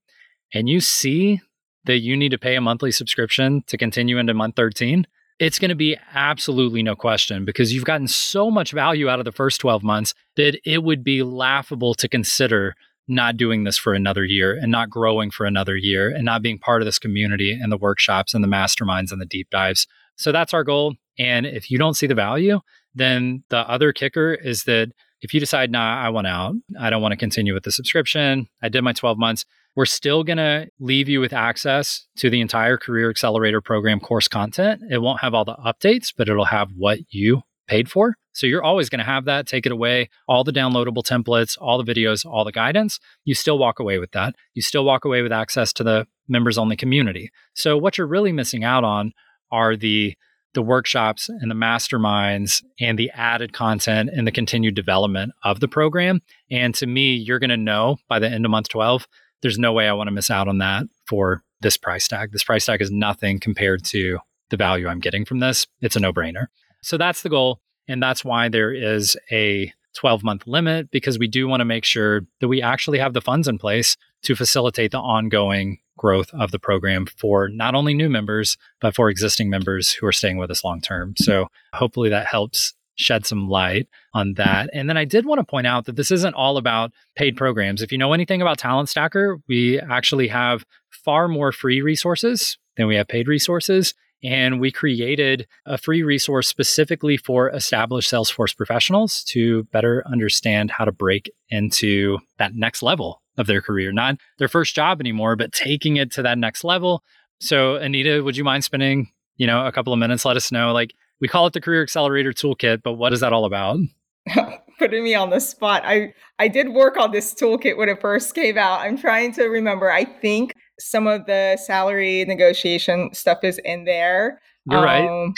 and 0.53 0.67
you 0.67 0.81
see 0.81 1.39
that 1.85 1.99
you 1.99 2.17
need 2.17 2.29
to 2.29 2.37
pay 2.37 2.55
a 2.55 2.61
monthly 2.61 2.91
subscription 2.91 3.63
to 3.67 3.77
continue 3.77 4.17
into 4.17 4.33
month 4.33 4.57
13, 4.57 5.07
it's 5.39 5.57
going 5.57 5.69
to 5.69 5.75
be 5.75 5.97
absolutely 6.13 6.83
no 6.83 6.97
question 6.97 7.45
because 7.45 7.73
you've 7.73 7.85
gotten 7.85 8.09
so 8.09 8.51
much 8.51 8.73
value 8.73 9.07
out 9.07 9.19
of 9.19 9.25
the 9.25 9.31
first 9.31 9.61
12 9.61 9.81
months 9.81 10.13
that 10.35 10.59
it 10.69 10.83
would 10.83 11.05
be 11.05 11.23
laughable 11.23 11.93
to 11.95 12.09
consider 12.09 12.75
not 13.07 13.37
doing 13.37 13.63
this 13.63 13.77
for 13.77 13.93
another 13.93 14.25
year 14.25 14.53
and 14.53 14.69
not 14.69 14.89
growing 14.89 15.31
for 15.31 15.45
another 15.45 15.77
year 15.77 16.09
and 16.09 16.25
not 16.25 16.41
being 16.41 16.59
part 16.59 16.81
of 16.81 16.85
this 16.85 16.99
community 16.99 17.53
and 17.53 17.71
the 17.71 17.77
workshops 17.77 18.33
and 18.33 18.43
the 18.43 18.49
masterminds 18.49 19.13
and 19.13 19.21
the 19.21 19.25
deep 19.25 19.49
dives. 19.49 19.87
So 20.17 20.33
that's 20.33 20.53
our 20.53 20.65
goal. 20.65 20.95
And 21.17 21.45
if 21.45 21.69
you 21.69 21.77
don't 21.77 21.95
see 21.95 22.07
the 22.07 22.15
value, 22.15 22.59
then 22.95 23.43
the 23.49 23.59
other 23.69 23.93
kicker 23.93 24.33
is 24.33 24.63
that 24.63 24.91
if 25.21 25.33
you 25.33 25.39
decide, 25.39 25.71
nah, 25.71 26.01
I 26.03 26.09
want 26.09 26.27
out, 26.27 26.55
I 26.79 26.89
don't 26.89 27.01
want 27.01 27.11
to 27.11 27.17
continue 27.17 27.53
with 27.53 27.63
the 27.63 27.71
subscription, 27.71 28.47
I 28.61 28.69
did 28.69 28.81
my 28.81 28.93
12 28.93 29.17
months, 29.17 29.45
we're 29.75 29.85
still 29.85 30.23
going 30.23 30.37
to 30.37 30.67
leave 30.79 31.07
you 31.07 31.21
with 31.21 31.31
access 31.31 32.05
to 32.17 32.29
the 32.29 32.41
entire 32.41 32.77
Career 32.77 33.09
Accelerator 33.09 33.61
program 33.61 33.99
course 33.99 34.27
content. 34.27 34.81
It 34.89 34.97
won't 34.97 35.21
have 35.21 35.33
all 35.33 35.45
the 35.45 35.55
updates, 35.55 36.13
but 36.15 36.27
it'll 36.27 36.45
have 36.45 36.69
what 36.75 36.99
you 37.09 37.43
paid 37.67 37.89
for. 37.89 38.15
So 38.33 38.47
you're 38.47 38.63
always 38.63 38.89
going 38.89 38.99
to 38.99 39.05
have 39.05 39.25
that. 39.25 39.47
Take 39.47 39.65
it 39.65 39.71
away, 39.71 40.09
all 40.27 40.43
the 40.43 40.51
downloadable 40.51 41.03
templates, 41.03 41.57
all 41.59 41.81
the 41.81 41.93
videos, 41.93 42.25
all 42.25 42.43
the 42.43 42.51
guidance. 42.51 42.99
You 43.23 43.33
still 43.33 43.57
walk 43.57 43.79
away 43.79 43.97
with 43.97 44.11
that. 44.11 44.35
You 44.53 44.61
still 44.61 44.83
walk 44.83 45.05
away 45.05 45.21
with 45.21 45.31
access 45.31 45.71
to 45.73 45.83
the 45.83 46.07
members 46.27 46.57
only 46.57 46.75
community. 46.75 47.29
So 47.53 47.77
what 47.77 47.97
you're 47.97 48.07
really 48.07 48.31
missing 48.31 48.63
out 48.63 48.83
on 48.83 49.13
are 49.51 49.75
the 49.75 50.15
the 50.53 50.61
workshops 50.61 51.29
and 51.29 51.49
the 51.49 51.55
masterminds 51.55 52.63
and 52.79 52.99
the 52.99 53.09
added 53.11 53.53
content 53.53 54.09
and 54.13 54.27
the 54.27 54.31
continued 54.31 54.75
development 54.75 55.33
of 55.43 55.59
the 55.59 55.67
program. 55.67 56.21
And 56.49 56.75
to 56.75 56.87
me, 56.87 57.15
you're 57.15 57.39
going 57.39 57.49
to 57.49 57.57
know 57.57 57.97
by 58.09 58.19
the 58.19 58.29
end 58.29 58.45
of 58.45 58.51
month 58.51 58.69
12, 58.69 59.07
there's 59.41 59.57
no 59.57 59.73
way 59.73 59.87
I 59.87 59.93
want 59.93 60.07
to 60.07 60.11
miss 60.11 60.29
out 60.29 60.47
on 60.47 60.59
that 60.59 60.85
for 61.07 61.43
this 61.61 61.77
price 61.77 62.07
tag. 62.07 62.31
This 62.31 62.43
price 62.43 62.65
tag 62.65 62.81
is 62.81 62.91
nothing 62.91 63.39
compared 63.39 63.83
to 63.85 64.19
the 64.49 64.57
value 64.57 64.87
I'm 64.87 64.99
getting 64.99 65.25
from 65.25 65.39
this. 65.39 65.67
It's 65.81 65.95
a 65.95 65.99
no 65.99 66.11
brainer. 66.11 66.47
So 66.81 66.97
that's 66.97 67.21
the 67.21 67.29
goal. 67.29 67.61
And 67.87 68.01
that's 68.01 68.23
why 68.23 68.49
there 68.49 68.73
is 68.73 69.17
a 69.31 69.71
12 69.95 70.23
month 70.23 70.47
limit 70.47 70.91
because 70.91 71.19
we 71.19 71.27
do 71.27 71.47
want 71.47 71.61
to 71.61 71.65
make 71.65 71.85
sure 71.85 72.21
that 72.39 72.47
we 72.47 72.61
actually 72.61 72.99
have 72.99 73.13
the 73.13 73.21
funds 73.21 73.47
in 73.47 73.57
place 73.57 73.97
to 74.23 74.35
facilitate 74.35 74.91
the 74.91 74.99
ongoing 74.99 75.79
growth 76.01 76.31
of 76.33 76.49
the 76.49 76.59
program 76.59 77.05
for 77.05 77.47
not 77.47 77.75
only 77.75 77.93
new 77.93 78.09
members, 78.09 78.57
but 78.81 78.95
for 78.95 79.09
existing 79.09 79.51
members 79.51 79.91
who 79.91 80.07
are 80.07 80.11
staying 80.11 80.37
with 80.37 80.49
us 80.49 80.63
long 80.63 80.81
term. 80.81 81.11
Mm-hmm. 81.11 81.23
So 81.23 81.47
hopefully 81.73 82.09
that 82.09 82.25
helps 82.25 82.73
shed 82.95 83.25
some 83.25 83.47
light 83.47 83.87
on 84.13 84.33
that. 84.33 84.69
And 84.73 84.89
then 84.89 84.97
I 84.97 85.05
did 85.05 85.25
want 85.25 85.39
to 85.39 85.45
point 85.45 85.67
out 85.67 85.85
that 85.85 85.95
this 85.95 86.11
isn't 86.11 86.33
all 86.33 86.57
about 86.57 86.91
paid 87.15 87.37
programs. 87.37 87.81
If 87.81 87.91
you 87.91 87.97
know 87.97 88.13
anything 88.13 88.41
about 88.41 88.57
Talent 88.57 88.89
Stacker, 88.89 89.39
we 89.47 89.79
actually 89.79 90.27
have 90.27 90.65
far 90.89 91.27
more 91.27 91.51
free 91.51 91.81
resources 91.81 92.57
than 92.77 92.87
we 92.87 92.95
have 92.95 93.07
paid 93.07 93.27
resources. 93.27 93.93
And 94.23 94.59
we 94.59 94.71
created 94.71 95.47
a 95.65 95.77
free 95.77 96.03
resource 96.03 96.47
specifically 96.47 97.17
for 97.17 97.49
established 97.49 98.11
Salesforce 98.11 98.55
professionals 98.55 99.23
to 99.29 99.63
better 99.65 100.03
understand 100.05 100.69
how 100.69 100.85
to 100.85 100.91
break 100.91 101.31
into 101.49 102.19
that 102.37 102.53
next 102.55 102.83
level 102.83 103.21
of 103.41 103.47
their 103.47 103.61
career, 103.61 103.91
not 103.91 104.15
their 104.37 104.47
first 104.47 104.73
job 104.73 105.01
anymore, 105.01 105.35
but 105.35 105.51
taking 105.51 105.97
it 105.97 106.11
to 106.13 106.21
that 106.21 106.37
next 106.37 106.63
level. 106.63 107.03
So, 107.41 107.75
Anita, 107.75 108.23
would 108.23 108.37
you 108.37 108.43
mind 108.43 108.63
spending, 108.63 109.09
you 109.35 109.47
know, 109.47 109.65
a 109.65 109.71
couple 109.71 109.91
of 109.91 109.99
minutes? 109.99 110.23
Let 110.23 110.37
us 110.37 110.51
know. 110.51 110.71
Like, 110.71 110.93
we 111.19 111.27
call 111.27 111.47
it 111.47 111.53
the 111.53 111.61
Career 111.61 111.83
Accelerator 111.83 112.31
Toolkit, 112.31 112.81
but 112.83 112.93
what 112.93 113.13
is 113.13 113.19
that 113.19 113.33
all 113.33 113.45
about? 113.45 113.79
Putting 114.79 115.03
me 115.03 115.13
on 115.13 115.29
the 115.29 115.39
spot. 115.39 115.83
I 115.85 116.13
I 116.39 116.47
did 116.47 116.69
work 116.69 116.97
on 116.97 117.11
this 117.11 117.33
toolkit 117.35 117.77
when 117.77 117.89
it 117.89 118.01
first 118.01 118.33
came 118.33 118.57
out. 118.57 118.81
I'm 118.81 118.97
trying 118.97 119.31
to 119.33 119.45
remember. 119.45 119.91
I 119.91 120.05
think 120.05 120.55
some 120.79 121.05
of 121.05 121.25
the 121.27 121.57
salary 121.57 122.25
negotiation 122.25 123.13
stuff 123.13 123.43
is 123.43 123.59
in 123.63 123.85
there. 123.85 124.41
You're 124.69 124.79
um, 124.79 125.33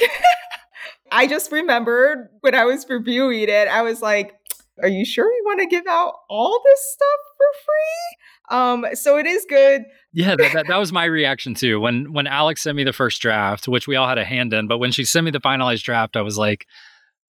right. 0.00 0.08
I 1.12 1.26
just 1.26 1.52
remembered 1.52 2.28
when 2.40 2.54
I 2.54 2.64
was 2.64 2.86
reviewing 2.88 3.48
it, 3.48 3.68
I 3.68 3.82
was 3.82 4.02
like, 4.02 4.34
are 4.82 4.88
you 4.88 5.04
sure 5.04 5.26
you 5.26 5.42
want 5.44 5.60
to 5.60 5.66
give 5.66 5.86
out 5.86 6.14
all 6.28 6.60
this 6.64 6.80
stuff 6.92 7.20
for 7.36 7.46
free? 7.64 8.56
Um, 8.56 8.86
so 8.94 9.18
it 9.18 9.26
is 9.26 9.46
good. 9.48 9.82
Yeah, 10.12 10.36
that, 10.36 10.52
that, 10.52 10.66
that, 10.68 10.76
was 10.76 10.92
my 10.92 11.04
reaction 11.04 11.54
too. 11.54 11.80
When 11.80 12.12
when 12.12 12.26
Alex 12.26 12.62
sent 12.62 12.76
me 12.76 12.84
the 12.84 12.92
first 12.92 13.20
draft, 13.20 13.68
which 13.68 13.86
we 13.86 13.96
all 13.96 14.08
had 14.08 14.18
a 14.18 14.24
hand 14.24 14.52
in, 14.52 14.68
but 14.68 14.78
when 14.78 14.92
she 14.92 15.04
sent 15.04 15.24
me 15.24 15.30
the 15.30 15.40
finalized 15.40 15.82
draft, 15.82 16.16
I 16.16 16.22
was 16.22 16.38
like, 16.38 16.66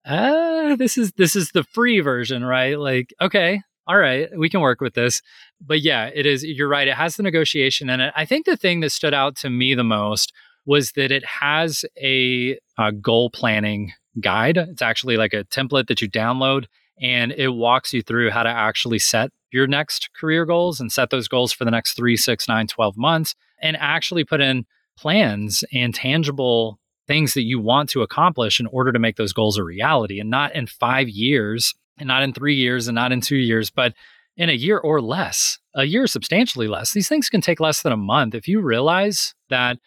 ah, 0.06 0.76
this 0.78 0.98
is 0.98 1.12
this 1.12 1.34
is 1.37 1.50
the 1.50 1.64
free 1.64 2.00
version, 2.00 2.44
right? 2.44 2.78
Like, 2.78 3.12
okay, 3.20 3.62
all 3.88 3.96
right, 3.96 4.28
we 4.37 4.50
can 4.50 4.61
work 4.61 4.80
with 4.80 4.94
this. 4.94 5.22
But 5.61 5.80
yeah, 5.80 6.11
it 6.14 6.26
is. 6.26 6.44
You're 6.44 6.68
right. 6.68 6.87
It 6.87 6.94
has 6.94 7.16
the 7.16 7.22
negotiation 7.22 7.88
in 7.88 8.00
it. 8.00 8.12
I 8.14 8.24
think 8.26 8.46
the 8.46 8.56
thing 8.56 8.80
that 8.80 8.92
stood 8.92 9.14
out 9.14 9.37
to 9.37 9.50
me 9.50 9.74
the 9.74 9.84
most 9.84 10.32
was 10.66 10.92
that 10.92 11.11
it 11.11 11.24
has 11.24 11.87
a, 11.96 12.58
a 12.76 12.92
goal 12.92 13.30
planning 13.30 13.92
guide. 14.20 14.58
It's 14.58 14.82
actually 14.82 15.16
like 15.16 15.32
a 15.32 15.44
template 15.44 15.88
that 15.88 16.02
you 16.02 16.11
download 16.11 16.66
and 17.00 17.32
it 17.32 17.48
walks 17.48 17.92
you 17.92 18.02
through 18.02 18.30
how 18.30 18.42
to 18.42 18.48
actually 18.48 18.98
set 18.98 19.30
your 19.52 19.66
next 19.66 20.11
career 20.14 20.44
goals 20.44 20.80
and 20.80 20.92
set 20.92 21.11
those 21.11 21.28
goals 21.28 21.52
for 21.52 21.64
the 21.64 21.70
next 21.70 21.94
three, 21.94 22.16
six, 22.16 22.48
nine, 22.48 22.66
12 22.66 22.96
months 22.96 23.34
and 23.62 23.76
actually 23.78 24.24
put 24.24 24.40
in 24.40 24.64
plans 24.98 25.64
and 25.72 25.94
tangible 25.94 26.78
things 27.06 27.34
that 27.34 27.44
you 27.44 27.58
want 27.58 27.88
to 27.90 28.02
accomplish 28.02 28.61
in 28.61 28.66
order 28.66 28.92
to 28.92 28.98
make 28.98 29.16
those 29.16 29.32
goals 29.32 29.56
a 29.56 29.64
reality 29.64 30.20
and 30.20 30.28
not 30.28 30.54
in 30.54 30.66
five 30.66 31.08
years 31.08 31.74
and 31.98 32.06
not 32.06 32.22
in 32.22 32.32
three 32.32 32.54
years 32.54 32.87
and 32.87 32.94
not 32.94 33.12
in 33.12 33.20
two 33.20 33.37
years, 33.37 33.70
but 33.70 33.94
in 34.37 34.48
a 34.48 34.54
year 34.54 34.78
or 34.78 35.00
less, 35.00 35.58
a 35.74 35.84
year 35.84 36.06
substantially 36.06 36.68
less. 36.68 36.92
These 36.92 37.08
things 37.08 37.28
can 37.28 37.40
take 37.40 37.58
less 37.58 37.82
than 37.82 37.92
a 37.92 37.96
month. 37.96 38.34
If 38.34 38.46
you 38.46 38.61
realize 38.61 39.34
that, 39.50 39.78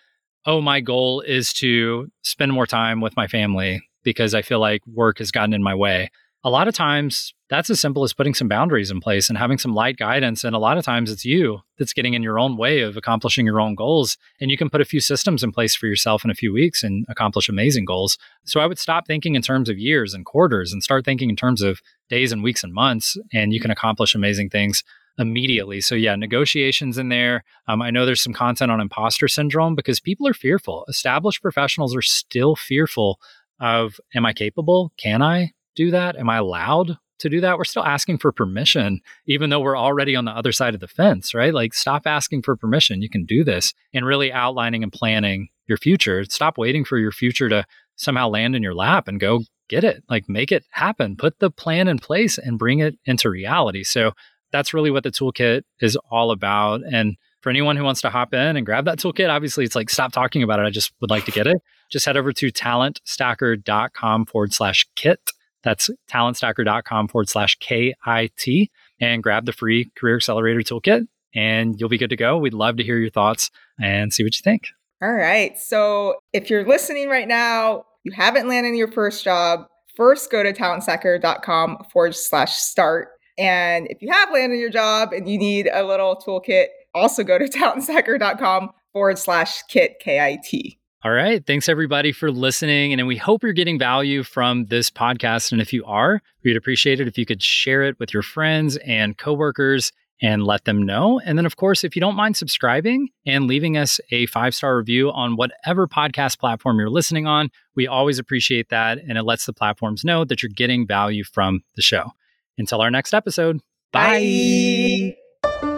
oh, 0.46 0.60
my 0.60 0.82
goal 0.82 1.22
is 1.22 1.54
to 1.54 2.08
spend 2.24 2.52
more 2.52 2.66
time 2.66 3.00
with 3.00 3.16
my 3.16 3.28
family 3.28 3.82
because 4.04 4.34
I 4.34 4.42
feel 4.42 4.60
like 4.60 4.82
work 4.88 5.20
has 5.20 5.32
gotten 5.32 5.54
in 5.54 5.64
my 5.64 5.76
way. 5.76 6.10
A 6.44 6.50
lot 6.50 6.68
of 6.68 6.74
times 6.74 7.34
that's 7.52 7.70
as 7.70 7.82
simple 7.82 8.04
as 8.04 8.14
putting 8.14 8.34
some 8.34 8.48
boundaries 8.48 8.90
in 8.90 9.02
place 9.02 9.28
and 9.28 9.38
having 9.38 9.58
some 9.58 9.76
light 9.76 9.98
guidance. 9.98 10.46
And 10.46 10.56
a 10.56 10.60
lot 10.60 10.78
of 10.78 10.86
times 10.86 11.12
it's 11.12 11.26
you 11.26 11.60
that's 11.78 11.92
getting 11.92 12.14
in 12.14 12.24
your 12.24 12.40
own 12.40 12.56
way 12.56 12.80
of 12.80 12.96
accomplishing 12.96 13.46
your 13.46 13.60
own 13.60 13.76
goals. 13.76 14.18
And 14.40 14.50
you 14.50 14.58
can 14.58 14.70
put 14.70 14.80
a 14.80 14.86
few 14.86 15.02
systems 15.02 15.44
in 15.44 15.52
place 15.52 15.76
for 15.76 15.86
yourself 15.86 16.24
in 16.24 16.32
a 16.32 16.36
few 16.36 16.54
weeks 16.54 16.82
and 16.82 17.06
accomplish 17.10 17.50
amazing 17.50 17.84
goals. 17.84 18.18
So 18.46 18.62
I 18.62 18.68
would 18.68 18.80
stop 18.80 19.06
thinking 19.06 19.36
in 19.36 19.42
terms 19.42 19.68
of 19.68 19.78
years 19.78 20.14
and 20.14 20.26
quarters 20.26 20.72
and 20.72 20.82
start 20.82 21.04
thinking 21.04 21.30
in 21.30 21.36
terms 21.36 21.62
of 21.62 21.82
days 22.10 22.32
and 22.32 22.42
weeks 22.42 22.64
and 22.64 22.74
months. 22.74 23.18
And 23.34 23.52
you 23.54 23.60
can 23.60 23.70
accomplish 23.70 24.16
amazing 24.16 24.50
things 24.50 24.84
immediately. 25.18 25.82
So 25.82 25.94
yeah, 25.94 26.16
negotiations 26.16 26.98
in 26.98 27.10
there. 27.10 27.44
Um, 27.68 27.82
I 27.82 27.92
know 27.92 28.06
there's 28.06 28.24
some 28.24 28.34
content 28.34 28.72
on 28.72 28.80
imposter 28.80 29.28
syndrome 29.28 29.76
because 29.76 30.00
people 30.00 30.26
are 30.26 30.34
fearful. 30.34 30.86
Established 30.88 31.42
professionals 31.42 31.94
are 31.96 32.02
still 32.02 32.56
fearful 32.56 33.20
of, 33.60 34.00
am 34.16 34.26
I 34.26 34.32
capable? 34.32 34.94
Can 34.98 35.22
I 35.22 35.52
do 35.76 35.92
that? 35.92 36.16
Am 36.18 36.30
I 36.30 36.38
allowed 36.38 36.98
to 37.22 37.30
do 37.30 37.42
that, 37.42 37.58
we're 37.58 37.64
still 37.64 37.86
asking 37.86 38.18
for 38.18 38.32
permission, 38.32 39.00
even 39.28 39.50
though 39.50 39.60
we're 39.60 39.78
already 39.78 40.16
on 40.16 40.26
the 40.26 40.32
other 40.32 40.52
side 40.52 40.74
of 40.74 40.80
the 40.80 40.88
fence, 40.88 41.34
right? 41.34 41.54
Like, 41.54 41.74
stop 41.74 42.06
asking 42.06 42.42
for 42.42 42.56
permission. 42.56 43.02
You 43.02 43.10
can 43.10 43.26
do 43.26 43.44
this 43.44 43.74
and 43.94 44.06
really 44.06 44.32
outlining 44.32 44.84
and 44.84 44.92
planning 44.92 45.50
your 45.68 45.78
future. 45.78 46.24
Stop 46.26 46.58
waiting 46.58 46.84
for 46.84 46.98
your 46.98 47.12
future 47.12 47.48
to 47.50 47.64
somehow 47.96 48.28
land 48.28 48.56
in 48.56 48.64
your 48.64 48.74
lap 48.74 49.08
and 49.08 49.20
go 49.20 49.42
get 49.70 49.84
it. 49.84 50.04
Like, 50.10 50.28
make 50.28 50.52
it 50.52 50.66
happen. 50.72 51.16
Put 51.16 51.40
the 51.40 51.52
plan 51.52 51.88
in 51.88 52.00
place 52.00 52.38
and 52.38 52.60
bring 52.60 52.80
it 52.80 52.98
into 53.06 53.30
reality. 53.30 53.84
So, 53.84 54.12
that's 54.52 54.74
really 54.74 54.92
what 54.92 55.04
the 55.04 55.12
toolkit 55.12 55.62
is 55.80 55.98
all 56.10 56.32
about. 56.32 56.82
And 56.92 57.16
for 57.40 57.50
anyone 57.50 57.78
who 57.78 57.86
wants 57.86 58.02
to 58.02 58.10
hop 58.10 58.34
in 58.34 58.58
and 58.58 58.66
grab 58.66 58.84
that 58.84 58.98
toolkit, 58.98 59.30
obviously 59.30 59.64
it's 59.64 59.76
like 59.76 59.90
stop 59.90 60.12
talking 60.12 60.44
about 60.44 60.60
it. 60.60 60.64
I 60.64 60.72
just 60.72 60.92
would 61.00 61.10
like 61.10 61.24
to 61.24 61.32
get 61.32 61.48
it. 61.48 61.56
Just 61.90 62.06
head 62.06 62.18
over 62.18 62.34
to 62.34 62.52
talentstacker.com 62.52 64.26
forward 64.26 64.54
slash 64.54 64.86
kit 64.98 65.32
that's 65.64 65.90
talentstacker.com 66.10 67.08
forward 67.08 67.30
slash 67.30 67.58
KIT 67.60 68.70
and 69.00 69.24
grab 69.24 69.46
the 69.46 69.54
free 69.54 69.92
Career 69.96 70.18
Accelerator 70.18 70.62
Toolkit 70.62 71.08
and 71.34 71.80
you'll 71.80 71.90
be 71.90 71.98
good 71.98 72.10
to 72.10 72.16
go. 72.16 72.38
We'd 72.38 72.54
love 72.54 72.78
to 72.78 72.84
hear 72.84 72.98
your 72.98 73.10
thoughts 73.10 73.52
and 73.80 74.14
see 74.14 74.24
what 74.24 74.36
you 74.38 74.42
think. 74.44 74.68
All 75.02 75.14
right. 75.14 75.58
So 75.58 76.16
if 76.34 76.50
you're 76.50 76.66
listening 76.66 77.10
right 77.10 77.28
now, 77.28 77.86
you 78.04 78.12
haven't 78.12 78.48
landed 78.48 78.76
your 78.76 78.92
first 78.92 79.24
job, 79.24 79.66
first 79.96 80.32
go 80.32 80.44
to 80.44 80.54
talentstacker.com 80.54 81.86
forward 81.92 82.16
slash 82.16 82.54
start. 82.54 83.10
And 83.38 83.88
if 83.90 84.02
you 84.02 84.12
have 84.12 84.32
landed 84.32 84.58
your 84.58 84.70
job 84.70 85.14
and 85.14 85.28
you 85.28 85.38
need 85.38 85.70
a 85.72 85.84
little 85.84 86.16
toolkit, 86.16 86.68
also 86.94 87.24
go 87.24 87.38
to 87.38 87.46
talentstacker.com 87.50 88.72
forward 88.94 89.18
slash 89.18 89.62
kit, 89.64 90.00
K 90.00 90.20
I 90.20 90.38
T. 90.44 90.81
All 91.04 91.12
right. 91.12 91.44
Thanks 91.46 91.68
everybody 91.68 92.12
for 92.12 92.32
listening. 92.32 92.94
And 92.94 93.08
we 93.08 93.18
hope 93.18 93.42
you're 93.42 93.54
getting 93.54 93.80
value 93.80 94.22
from 94.22 94.66
this 94.66 94.92
podcast. 94.92 95.52
And 95.52 95.60
if 95.60 95.74
you 95.74 95.84
are, 95.86 96.22
we'd 96.44 96.56
appreciate 96.56 97.00
it 97.00 97.08
if 97.08 97.18
you 97.18 97.26
could 97.26 97.42
share 97.42 97.82
it 97.84 98.00
with 98.00 98.14
your 98.14 98.22
friends 98.22 98.78
and 98.78 99.18
coworkers 99.18 99.92
and 100.22 100.44
let 100.44 100.66
them 100.66 100.84
know. 100.84 101.20
And 101.26 101.40
then, 101.40 101.48
of 101.48 101.56
course, 101.56 101.84
if 101.84 101.96
you 101.96 102.00
don't 102.00 102.16
mind 102.16 102.38
subscribing 102.38 103.10
and 103.26 103.48
leaving 103.48 103.78
us 103.78 104.00
a 104.12 104.28
five 104.28 104.54
star 104.54 104.78
review 104.78 105.12
on 105.12 105.38
whatever 105.38 105.88
podcast 105.88 106.38
platform 106.38 106.78
you're 106.78 106.90
listening 106.90 107.26
on, 107.26 107.50
we 107.76 107.88
always 107.88 108.20
appreciate 108.20 108.70
that. 108.70 109.00
And 109.00 109.18
it 109.18 109.24
lets 109.24 109.48
the 109.48 109.54
platforms 109.54 110.04
know 110.04 110.24
that 110.26 110.44
you're 110.44 110.52
getting 110.54 110.86
value 110.86 111.24
from 111.24 111.64
the 111.76 111.82
show. 111.82 112.12
Until 112.60 112.82
our 112.82 112.92
next 112.92 113.16
episode, 113.16 113.60
bye. 113.92 115.16
bye. 115.44 115.72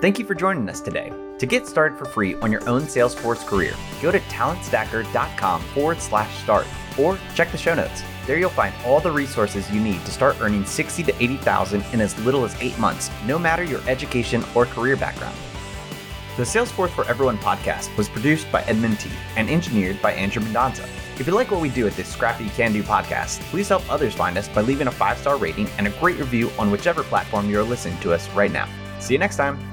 Thank 0.00 0.20
you 0.20 0.24
for 0.24 0.34
joining 0.34 0.68
us 0.68 0.80
today. 0.80 1.12
To 1.42 1.46
get 1.46 1.66
started 1.66 1.98
for 1.98 2.04
free 2.04 2.36
on 2.36 2.52
your 2.52 2.62
own 2.68 2.82
Salesforce 2.82 3.44
career, 3.44 3.74
go 4.00 4.12
to 4.12 4.20
talentstacker.com 4.20 5.60
forward 5.60 6.00
slash 6.00 6.40
start 6.40 6.68
or 6.96 7.18
check 7.34 7.50
the 7.50 7.58
show 7.58 7.74
notes. 7.74 8.04
There 8.28 8.38
you'll 8.38 8.48
find 8.48 8.72
all 8.84 9.00
the 9.00 9.10
resources 9.10 9.68
you 9.68 9.80
need 9.80 10.04
to 10.04 10.12
start 10.12 10.40
earning 10.40 10.64
60 10.64 11.02
to 11.02 11.12
80,000 11.20 11.84
in 11.92 12.00
as 12.00 12.16
little 12.24 12.44
as 12.44 12.54
8 12.60 12.78
months, 12.78 13.10
no 13.26 13.40
matter 13.40 13.64
your 13.64 13.80
education 13.88 14.44
or 14.54 14.66
career 14.66 14.94
background. 14.94 15.36
The 16.36 16.44
Salesforce 16.44 16.90
for 16.90 17.04
Everyone 17.08 17.38
podcast 17.38 17.96
was 17.96 18.08
produced 18.08 18.46
by 18.52 18.62
Edmund 18.62 19.00
T 19.00 19.10
and 19.34 19.50
engineered 19.50 20.00
by 20.00 20.12
Andrew 20.12 20.42
Mendonza. 20.42 20.88
If 21.18 21.26
you 21.26 21.32
like 21.32 21.50
what 21.50 21.60
we 21.60 21.70
do 21.70 21.88
at 21.88 21.94
this 21.94 22.06
scrappy 22.06 22.50
can 22.50 22.72
do 22.72 22.84
podcast, 22.84 23.40
please 23.50 23.68
help 23.68 23.82
others 23.90 24.14
find 24.14 24.38
us 24.38 24.46
by 24.48 24.60
leaving 24.60 24.86
a 24.86 24.92
five 24.92 25.18
star 25.18 25.36
rating 25.36 25.66
and 25.78 25.88
a 25.88 25.98
great 25.98 26.20
review 26.20 26.52
on 26.56 26.70
whichever 26.70 27.02
platform 27.02 27.50
you're 27.50 27.64
listening 27.64 27.98
to 27.98 28.12
us 28.12 28.30
right 28.30 28.52
now. 28.52 28.68
See 29.00 29.14
you 29.14 29.18
next 29.18 29.34
time. 29.34 29.71